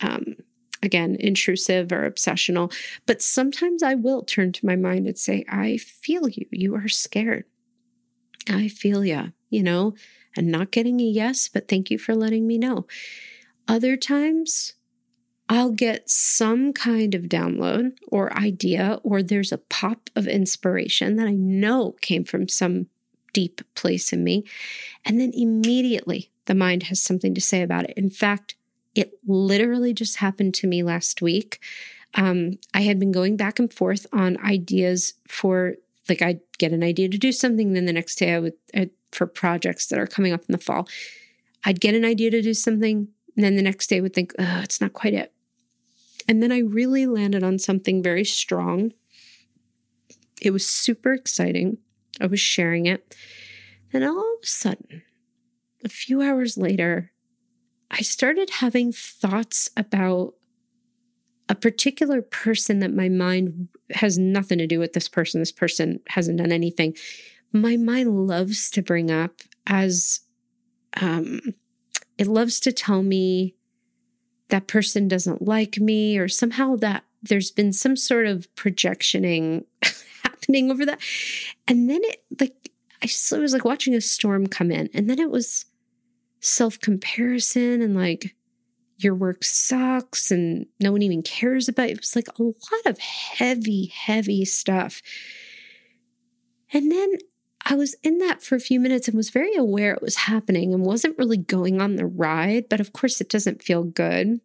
[0.00, 0.36] um,
[0.82, 2.72] again, intrusive or obsessional.
[3.06, 6.46] But sometimes I will turn to my mind and say, I feel you.
[6.50, 7.44] You are scared.
[8.48, 9.94] I feel you, you know,
[10.36, 12.86] and not getting a yes, but thank you for letting me know.
[13.66, 14.74] Other times,
[15.48, 21.26] I'll get some kind of download or idea, or there's a pop of inspiration that
[21.26, 22.86] I know came from some
[23.32, 24.44] deep place in me.
[25.04, 27.96] And then immediately the mind has something to say about it.
[27.96, 28.55] In fact,
[28.96, 31.60] it literally just happened to me last week.
[32.14, 35.74] Um, I had been going back and forth on ideas for,
[36.08, 38.86] like, I'd get an idea to do something, then the next day I would, uh,
[39.12, 40.88] for projects that are coming up in the fall,
[41.64, 44.32] I'd get an idea to do something, and then the next day I would think,
[44.38, 45.32] oh, it's not quite it.
[46.26, 48.92] And then I really landed on something very strong.
[50.40, 51.78] It was super exciting.
[52.20, 53.14] I was sharing it.
[53.92, 55.02] And all of a sudden,
[55.84, 57.12] a few hours later,
[57.90, 60.34] I started having thoughts about
[61.48, 65.40] a particular person that my mind has nothing to do with this person.
[65.40, 66.96] This person hasn't done anything.
[67.52, 70.20] My mind loves to bring up as
[71.00, 71.40] um,
[72.18, 73.54] it loves to tell me
[74.48, 79.64] that person doesn't like me or somehow that there's been some sort of projectioning
[80.22, 81.00] happening over that.
[81.66, 82.70] And then it like
[83.02, 84.88] I was like watching a storm come in.
[84.94, 85.66] And then it was
[86.40, 88.34] self-comparison and like
[88.98, 91.92] your work sucks and no one even cares about it.
[91.92, 95.02] It was like a lot of heavy, heavy stuff.
[96.72, 97.14] And then
[97.64, 100.72] I was in that for a few minutes and was very aware it was happening
[100.72, 104.40] and wasn't really going on the ride, but of course it doesn't feel good.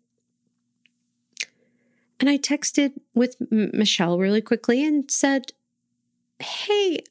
[2.20, 5.54] And I texted with M- Michelle really quickly and said,
[6.39, 7.04] Hey,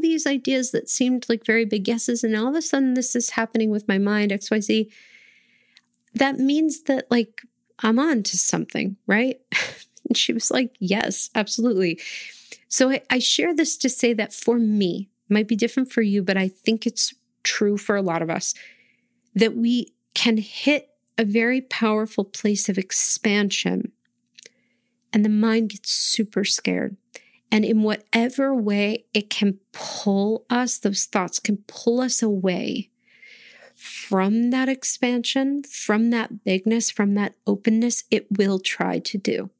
[0.00, 3.30] these ideas that seemed like very big guesses, and all of a sudden this is
[3.30, 4.90] happening with my mind, XYZ
[6.16, 7.42] that means that like
[7.80, 9.40] I'm on to something, right?
[10.08, 12.00] and she was like, Yes, absolutely.
[12.68, 16.22] So I, I share this to say that for me, might be different for you,
[16.22, 18.54] but I think it's true for a lot of us
[19.34, 20.88] that we can hit
[21.18, 23.92] a very powerful place of expansion
[25.12, 26.96] and the mind gets super scared.
[27.50, 32.90] And in whatever way it can pull us, those thoughts can pull us away
[33.76, 39.50] from that expansion, from that bigness, from that openness, it will try to do.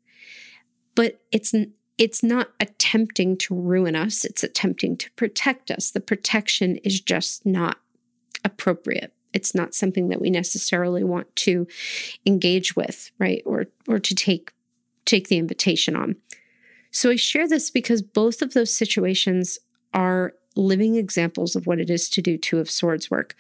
[0.95, 1.55] But it's
[1.99, 5.91] it's not attempting to ruin us, it's attempting to protect us.
[5.91, 7.79] The protection is just not
[8.45, 9.13] appropriate.
[9.33, 11.67] It's not something that we necessarily want to
[12.25, 13.43] engage with, right?
[13.45, 14.53] Or or to take
[15.05, 16.17] take the invitation on.
[16.97, 19.59] So I share this because both of those situations
[19.93, 23.35] are living examples of what it is to do two of swords work.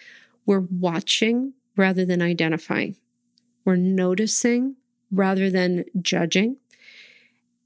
[0.45, 2.97] We're watching rather than identifying.
[3.65, 4.77] We're noticing
[5.11, 6.59] rather than judging.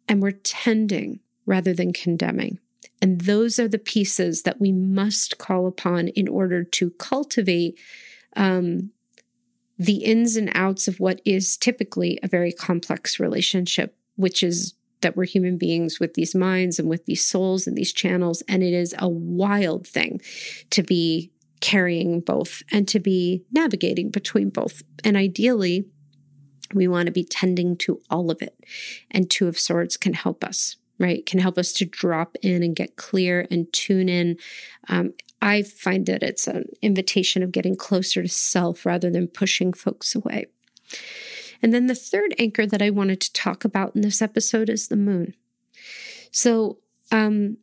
[0.08, 2.60] And we're tending rather than condemning.
[3.02, 7.76] And those are the pieces that we must call upon in order to cultivate
[8.36, 8.92] um,
[9.76, 15.16] the ins and outs of what is typically a very complex relationship, which is that
[15.16, 18.42] we're human beings with these minds and with these souls and these channels.
[18.48, 20.20] And it is a wild thing
[20.70, 21.30] to be
[21.60, 24.82] carrying both and to be navigating between both.
[25.04, 25.86] And ideally,
[26.74, 28.56] we want to be tending to all of it.
[29.10, 31.24] And Two of Swords can help us, right?
[31.26, 34.36] Can help us to drop in and get clear and tune in.
[34.88, 39.72] Um, I find that it's an invitation of getting closer to self rather than pushing
[39.72, 40.46] folks away.
[41.62, 44.88] And then the third anchor that I wanted to talk about in this episode is
[44.88, 45.34] the moon.
[46.30, 46.78] So,
[47.12, 47.58] um,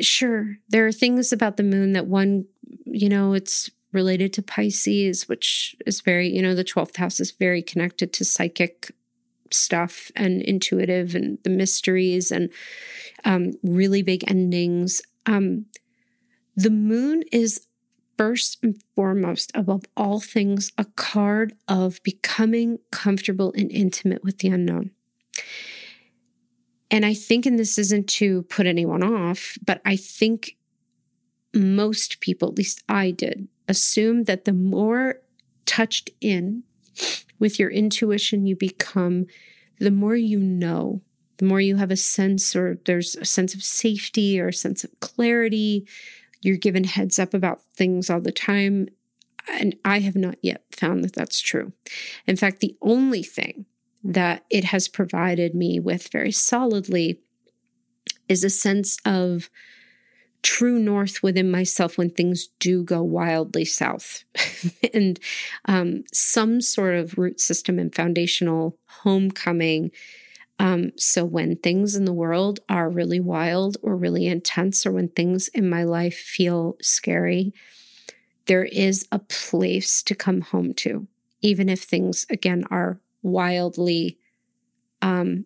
[0.00, 2.46] sure, there are things about the moon that one
[2.84, 7.30] you know, it's related to Pisces, which is very, you know, the 12th house is
[7.30, 8.92] very connected to psychic
[9.50, 12.50] stuff and intuitive and the mysteries and
[13.24, 15.02] um, really big endings.
[15.26, 15.66] Um,
[16.56, 17.66] the moon is
[18.22, 24.46] first and foremost, above all things, a card of becoming comfortable and intimate with the
[24.46, 24.92] unknown.
[26.88, 30.56] And I think, and this isn't to put anyone off, but I think
[31.52, 35.16] most people, at least I did, assume that the more
[35.66, 36.62] touched in
[37.40, 39.26] with your intuition you become,
[39.80, 41.00] the more you know,
[41.38, 44.84] the more you have a sense or there's a sense of safety or a sense
[44.84, 45.88] of clarity.
[46.42, 48.88] You're given heads up about things all the time.
[49.48, 51.72] And I have not yet found that that's true.
[52.26, 53.66] In fact, the only thing
[54.04, 57.20] that it has provided me with very solidly
[58.28, 59.48] is a sense of
[60.42, 64.24] true north within myself when things do go wildly south
[64.94, 65.20] and
[65.66, 69.90] um, some sort of root system and foundational homecoming
[70.58, 75.08] um, so when things in the world are really wild or really intense or when
[75.08, 77.52] things in my life feel scary
[78.46, 81.06] there is a place to come home to
[81.42, 84.18] even if things again are wildly
[85.02, 85.44] um,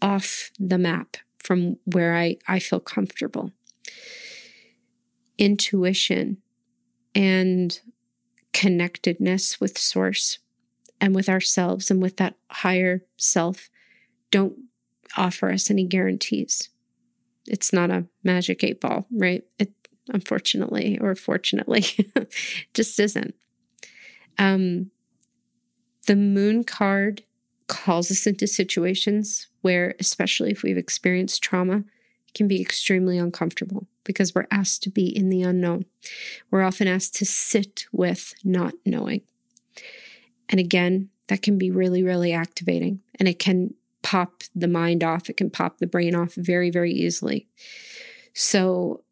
[0.00, 3.52] off the map from where I, I feel comfortable.
[5.38, 6.38] Intuition
[7.14, 7.80] and
[8.52, 10.38] connectedness with source
[11.00, 13.68] and with ourselves and with that higher self
[14.34, 14.58] don't
[15.16, 16.68] offer us any guarantees.
[17.46, 19.44] It's not a magic eight ball, right?
[19.60, 19.70] It
[20.08, 21.84] unfortunately or fortunately
[22.74, 23.36] just isn't.
[24.36, 24.90] Um,
[26.08, 27.22] the moon card
[27.68, 31.84] calls us into situations where, especially if we've experienced trauma,
[32.26, 35.84] it can be extremely uncomfortable because we're asked to be in the unknown.
[36.50, 39.20] We're often asked to sit with not knowing.
[40.48, 43.74] And again, that can be really, really activating and it can
[44.04, 47.48] pop the mind off, it can pop the brain off very, very easily.
[48.34, 49.02] So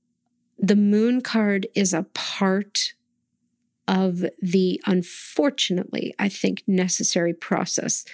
[0.58, 2.92] the moon card is a part
[3.88, 8.04] of the unfortunately, I think, necessary process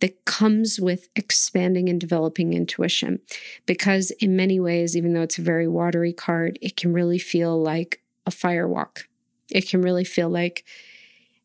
[0.00, 3.20] that comes with expanding and developing intuition.
[3.66, 7.60] Because in many ways, even though it's a very watery card, it can really feel
[7.60, 9.04] like a firewalk.
[9.50, 10.64] It can really feel like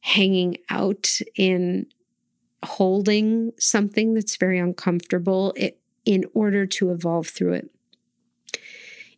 [0.01, 1.87] hanging out in
[2.63, 7.69] holding something that's very uncomfortable it, in order to evolve through it.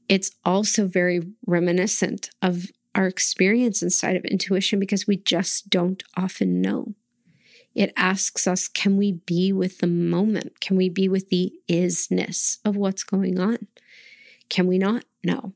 [0.07, 6.61] It's also very reminiscent of our experience inside of intuition because we just don't often
[6.61, 6.93] know.
[7.73, 10.61] It asks us can we be with the moment?
[10.61, 13.67] Can we be with the isness of what's going on?
[14.49, 15.53] Can we not know?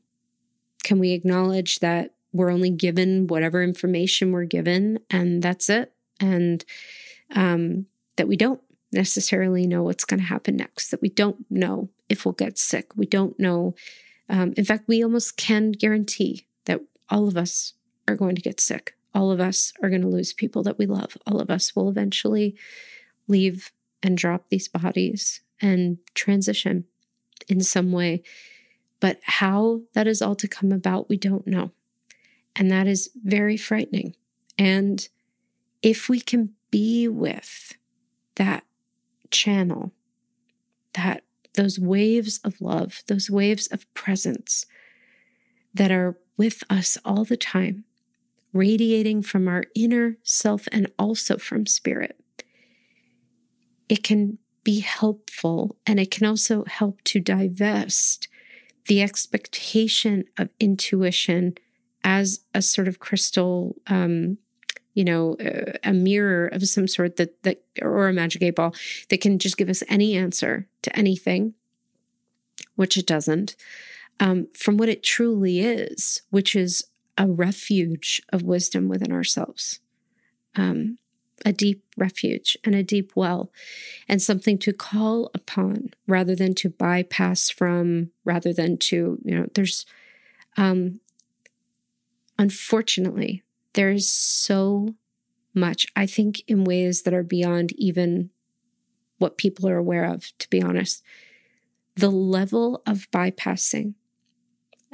[0.84, 5.94] Can we acknowledge that we're only given whatever information we're given and that's it?
[6.20, 6.64] And
[7.34, 8.60] um, that we don't
[8.92, 12.96] necessarily know what's going to happen next, that we don't know if we'll get sick.
[12.96, 13.74] We don't know.
[14.28, 17.74] Um, in fact, we almost can guarantee that all of us
[18.08, 18.94] are going to get sick.
[19.14, 21.16] All of us are going to lose people that we love.
[21.26, 22.56] All of us will eventually
[23.28, 23.72] leave
[24.02, 26.84] and drop these bodies and transition
[27.48, 28.22] in some way.
[28.98, 31.70] But how that is all to come about, we don't know.
[32.54, 34.14] And that is very frightening.
[34.58, 35.08] And
[35.82, 37.74] if we can be with
[38.36, 38.64] that
[39.30, 39.92] channel,
[40.94, 44.66] that those waves of love, those waves of presence
[45.74, 47.84] that are with us all the time,
[48.52, 52.18] radiating from our inner self and also from spirit.
[53.88, 58.28] It can be helpful and it can also help to divest
[58.86, 61.54] the expectation of intuition
[62.02, 64.38] as a sort of crystal um,
[64.94, 65.36] you know
[65.84, 68.74] a, mirror of some sort that that or a magic eight ball
[69.08, 71.54] that can just give us any answer to anything
[72.76, 73.56] which it doesn't
[74.18, 76.84] um, from what it truly is which is
[77.16, 79.80] a refuge of wisdom within ourselves
[80.56, 80.98] um,
[81.44, 83.50] a deep refuge and a deep well
[84.08, 89.46] and something to call upon rather than to bypass from rather than to you know
[89.54, 89.86] there's
[90.56, 91.00] um
[92.38, 93.42] unfortunately
[93.74, 94.94] there's so
[95.54, 98.30] much, I think, in ways that are beyond even
[99.18, 101.02] what people are aware of, to be honest.
[101.96, 103.94] The level of bypassing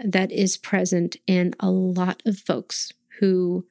[0.02, 3.66] that is present in a lot of folks who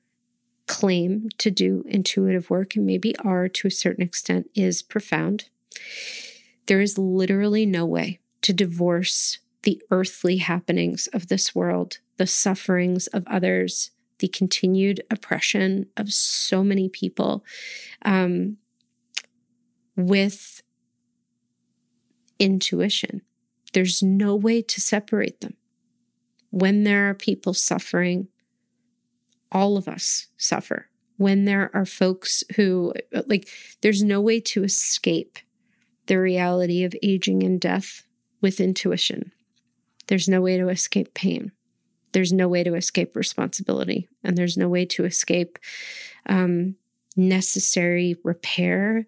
[0.68, 5.49] claim to do intuitive work and maybe are to a certain extent is profound.
[6.66, 13.08] There is literally no way to divorce the earthly happenings of this world, the sufferings
[13.08, 13.91] of others,
[14.26, 17.45] the continued oppression of so many people
[18.03, 18.57] um,
[19.95, 20.63] with
[22.39, 23.21] intuition.
[23.73, 25.53] There's no way to separate them.
[26.49, 28.30] When there are people suffering,
[29.51, 30.89] all of us suffer.
[31.17, 32.93] When there are folks who,
[33.28, 33.47] like,
[33.82, 35.38] there's no way to escape
[36.07, 38.07] the reality of aging and death
[38.41, 39.34] with intuition.
[40.07, 41.51] There's no way to escape pain
[42.16, 45.59] there's no way to escape responsibility and there's no way to escape
[46.28, 46.76] um,
[47.18, 49.05] necessary repair,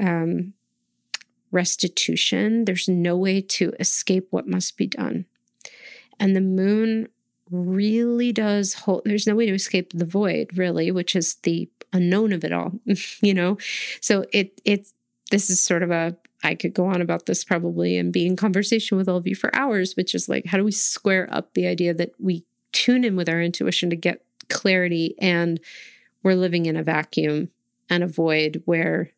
[0.00, 0.54] um,
[1.52, 2.64] restitution.
[2.64, 5.26] There's no way to escape what must be done.
[6.18, 7.08] And the moon
[7.50, 12.32] really does hold, there's no way to escape the void, really, which is the unknown
[12.32, 12.72] of it all,
[13.20, 13.58] you know?
[14.00, 14.94] So it, it's,
[15.30, 16.16] this is sort of a,
[16.46, 19.34] I could go on about this probably and be in conversation with all of you
[19.34, 23.02] for hours, which is like, how do we square up the idea that we tune
[23.02, 25.58] in with our intuition to get clarity and
[26.22, 27.50] we're living in a vacuum
[27.90, 29.10] and a void where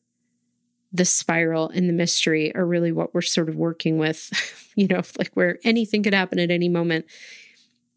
[0.90, 4.30] the spiral and the mystery are really what we're sort of working with,
[4.74, 7.04] you know, like where anything could happen at any moment.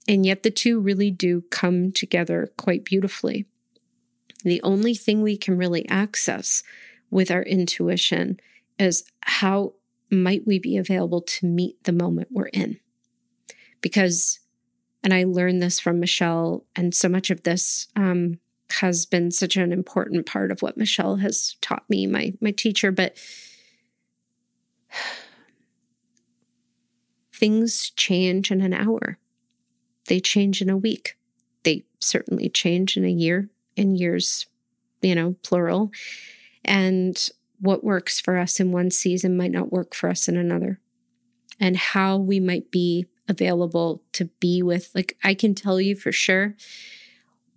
[0.10, 3.46] And yet the two really do come together quite beautifully.
[4.44, 6.64] The only thing we can really access
[7.10, 8.38] with our intuition
[8.82, 9.74] is how
[10.10, 12.80] might we be available to meet the moment we're in?
[13.80, 14.40] Because,
[15.04, 18.40] and I learned this from Michelle, and so much of this um,
[18.72, 22.92] has been such an important part of what Michelle has taught me, my my teacher.
[22.92, 23.18] But
[27.34, 29.18] things change in an hour.
[30.08, 31.18] They change in a week.
[31.64, 34.48] They certainly change in a year, in years,
[35.02, 35.92] you know, plural.
[36.64, 37.30] And
[37.62, 40.80] what works for us in one season might not work for us in another.
[41.60, 46.12] And how we might be available to be with, like, I can tell you for
[46.12, 46.56] sure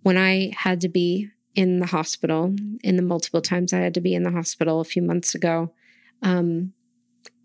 [0.03, 4.01] when I had to be in the hospital, in the multiple times I had to
[4.01, 5.73] be in the hospital a few months ago,
[6.21, 6.73] um,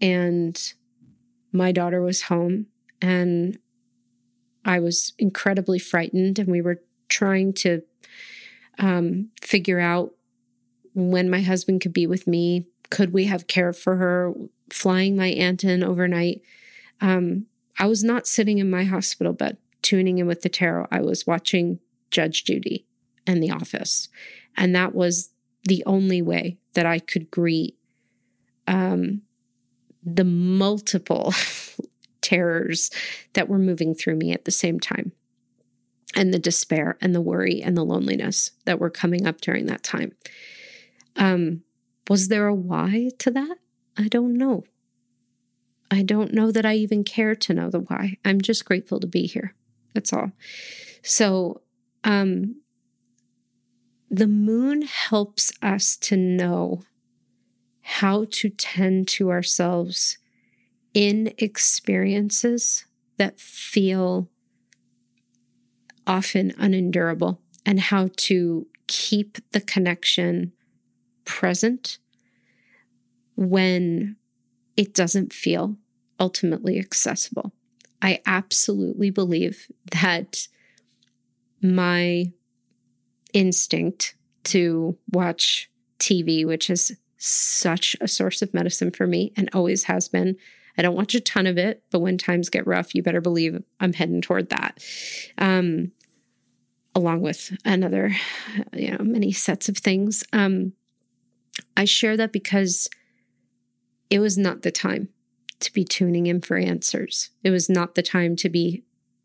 [0.01, 0.75] and
[1.53, 2.67] my daughter was home,
[3.01, 3.59] and
[4.65, 7.83] I was incredibly frightened, and we were trying to
[8.79, 10.13] um, figure out
[10.95, 12.67] when my husband could be with me.
[12.91, 14.35] Could we have care for her?
[14.71, 16.43] Flying my aunt in overnight.
[17.01, 17.47] Um,
[17.79, 20.89] I was not sitting in my hospital bed tuning in with the tarot.
[20.91, 21.81] I was watching
[22.11, 22.87] Judge Judy
[23.27, 24.09] and The Office.
[24.57, 25.31] And that was
[25.65, 27.77] the only way that I could greet
[28.67, 29.23] um,
[30.03, 31.35] the multiple
[32.21, 32.91] terrors
[33.33, 35.13] that were moving through me at the same time,
[36.15, 39.83] and the despair and the worry and the loneliness that were coming up during that
[39.83, 40.13] time.
[41.21, 41.63] Um,
[42.09, 43.59] was there a why to that?
[43.97, 44.65] I don't know.
[45.91, 48.17] I don't know that I even care to know the why.
[48.25, 49.55] I'm just grateful to be here.
[49.95, 50.33] That's all.
[51.03, 51.61] So,
[52.05, 52.57] um,
[54.11, 56.83] the moon helps us to know
[57.83, 60.19] how to tend to ourselves
[60.95, 62.85] in experiences
[63.19, 64.29] that feel
[66.07, 70.53] often unendurable and how to keep the connection
[71.31, 71.99] present
[73.37, 74.17] when
[74.77, 75.77] it doesn't feel
[76.19, 77.53] ultimately accessible.
[78.03, 80.49] I absolutely believe that
[81.63, 82.33] my
[83.33, 89.85] instinct to watch TV, which is such a source of medicine for me and always
[89.85, 90.37] has been.
[90.77, 93.63] I don't watch a ton of it, but when times get rough, you better believe
[93.79, 94.83] I'm heading toward that.
[95.39, 95.93] Um,
[96.95, 98.13] along with another,
[98.73, 100.25] you know, many sets of things.
[100.33, 100.73] Um,
[101.81, 102.91] I share that because
[104.11, 105.09] it was not the time
[105.61, 107.31] to be tuning in for answers.
[107.43, 108.83] It was not the time to be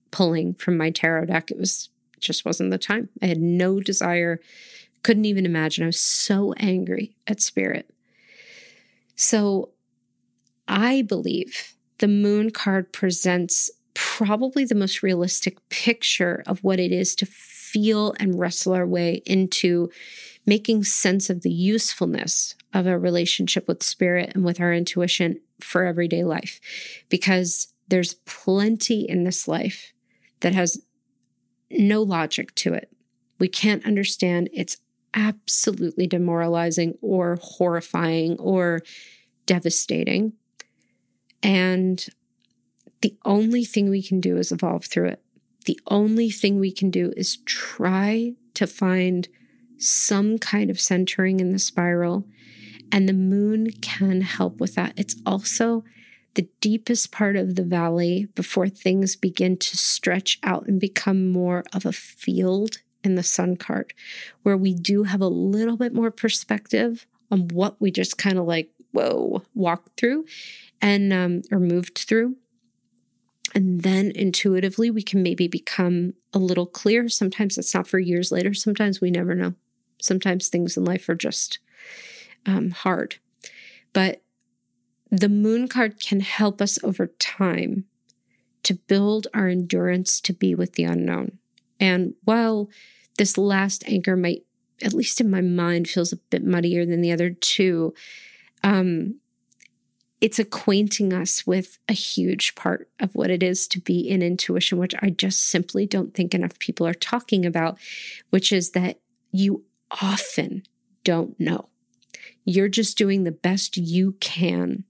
[0.10, 1.52] pulling from my tarot deck.
[1.52, 1.90] It was
[2.22, 3.10] just wasn't the time.
[3.22, 4.40] I had no desire,
[5.04, 5.84] couldn't even imagine.
[5.84, 7.94] I was so angry at spirit.
[9.18, 9.72] So
[10.66, 17.16] I believe the moon card presents probably the most realistic picture of what it is
[17.16, 19.90] to feel and wrestle our way into
[20.46, 25.86] making sense of the usefulness of a relationship with spirit and with our intuition for
[25.86, 26.60] everyday life.
[27.10, 29.94] Because there's plenty in this life
[30.42, 30.82] that has
[31.72, 32.92] no logic to it.
[33.40, 34.50] We can't understand.
[34.54, 34.78] It's
[35.14, 38.82] absolutely demoralizing or horrifying or
[39.46, 40.34] devastating.
[41.42, 42.06] And
[43.02, 45.22] the only thing we can do is evolve through it.
[45.66, 49.28] The only thing we can do is try to find
[49.78, 52.26] some kind of centering in the spiral.
[52.92, 54.94] And the moon can help with that.
[54.96, 55.84] It's also
[56.36, 61.64] the deepest part of the valley before things begin to stretch out and become more
[61.74, 63.94] of a field in the sun card,
[64.44, 68.46] where we do have a little bit more perspective on what we just kind of
[68.46, 70.26] like, whoa, walked through
[70.82, 72.36] and, um, or moved through.
[73.54, 77.08] And then intuitively, we can maybe become a little clear.
[77.08, 78.54] Sometimes it's not for years later.
[78.54, 79.54] Sometimes we never know.
[80.02, 81.60] Sometimes things in life are just
[82.46, 83.16] um, hard.
[83.94, 84.22] But
[85.10, 87.86] the moon card can help us over time
[88.64, 91.38] to build our endurance to be with the unknown.
[91.80, 92.70] And while
[93.18, 94.44] this last anchor might,
[94.82, 97.94] at least in my mind, feels a bit muddier than the other two,
[98.64, 99.20] um,
[100.22, 104.80] it's acquainting us with a huge part of what it is to be in intuition,
[104.80, 107.78] which I just simply don't think enough people are talking about,
[108.32, 109.00] which is that
[109.32, 109.64] you
[110.02, 110.64] often
[111.04, 111.70] don't know.
[112.44, 114.84] You're just doing the best you can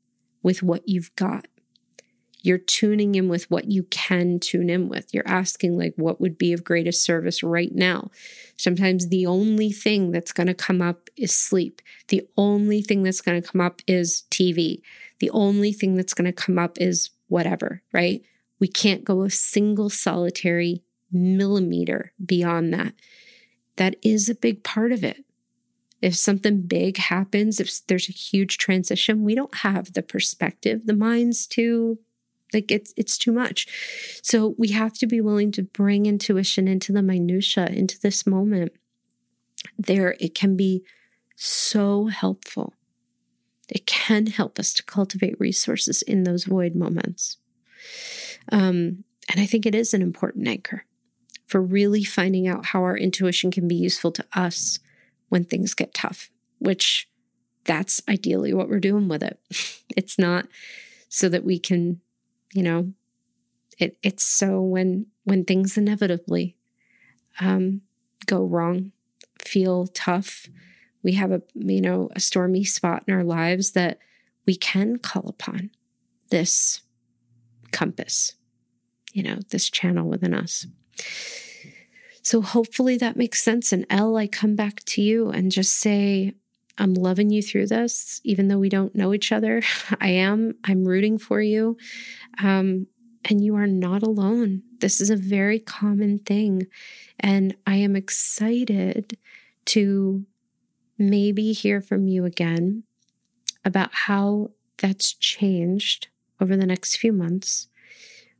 [0.43, 1.47] with what you've got.
[2.41, 5.11] You're tuning in with what you can tune in with.
[5.13, 8.11] You're asking, like, what would be of greatest service right now?
[8.55, 11.81] Sometimes the only thing that's going to come up is sleep.
[12.09, 14.81] The only thing that's going to come up is TV.
[15.19, 18.21] The only thing that's going to come up is whatever, right?
[18.59, 22.93] We can't go a single solitary millimeter beyond that.
[23.78, 25.26] That is a big part of it.
[26.01, 30.86] If something big happens, if there's a huge transition, we don't have the perspective.
[30.86, 31.99] The mind's too
[32.53, 33.67] like it's it's too much.
[34.21, 38.73] So we have to be willing to bring intuition into the minutia, into this moment.
[39.78, 40.84] There it can be
[41.36, 42.73] so helpful.
[43.69, 47.38] It can help us to cultivate resources in those void moments.
[48.51, 50.86] Um, and I think it is an important anchor
[51.45, 54.79] for really finding out how our intuition can be useful to us
[55.29, 56.29] when things get tough,
[56.59, 57.07] which
[57.65, 59.39] that's ideally what we're doing with it.
[59.95, 60.47] It's not
[61.07, 62.01] so that we can,
[62.53, 62.91] you know,
[63.77, 66.57] it, it's so when when things inevitably
[67.39, 67.81] um,
[68.25, 68.91] go wrong,
[69.39, 70.47] feel tough,
[71.03, 73.99] we have a you know a stormy spot in our lives that
[74.45, 75.69] we can call upon
[76.29, 76.81] this
[77.71, 78.33] compass,
[79.13, 80.65] you know, this channel within us.
[82.21, 83.71] So hopefully that makes sense.
[83.71, 86.33] And L, I come back to you and just say,
[86.77, 89.61] I'm loving you through this, even though we don't know each other.
[90.01, 90.55] I am.
[90.63, 91.77] I'm rooting for you.
[92.43, 92.87] Um,
[93.27, 94.63] and you are not alone.
[94.79, 96.67] This is a very common thing.
[97.19, 99.17] And I am excited
[99.65, 100.25] to
[100.97, 102.83] maybe hear from you again
[103.63, 106.07] about how that's changed
[106.39, 107.67] over the next few months,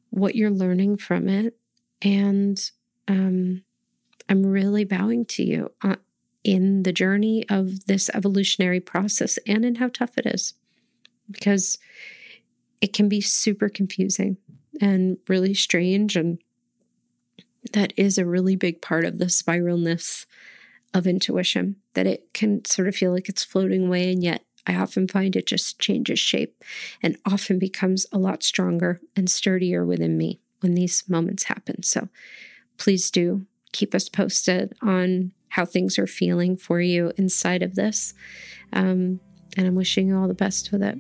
[0.10, 1.58] what you're learning from it.
[2.06, 2.72] And
[3.08, 3.64] um,
[4.30, 5.96] I'm really bowing to you uh,
[6.44, 10.54] in the journey of this evolutionary process and in how tough it is
[11.30, 11.80] because
[12.80, 14.38] it can be super confusing
[14.80, 16.16] and really strange.
[16.16, 16.38] And
[17.74, 20.28] that is a really big part of the spiralness
[20.94, 24.12] of intuition, that it can sort of feel like it's floating away.
[24.12, 26.64] And yet, I often find it just changes shape
[27.02, 31.84] and often becomes a lot stronger and sturdier within me when these moments happen.
[31.84, 32.10] So
[32.80, 38.16] please do keep us posted on how things are feeling for you inside of this.
[38.74, 39.20] Um,
[39.56, 40.98] and I'm wishing you all the best with it.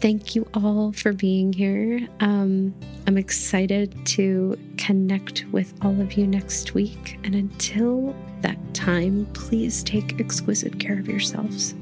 [0.00, 2.08] Thank you all for being here.
[2.20, 2.74] Um,
[3.06, 7.18] I'm excited to connect with all of you next week.
[7.24, 11.74] And until that time, please take exquisite care of yourselves.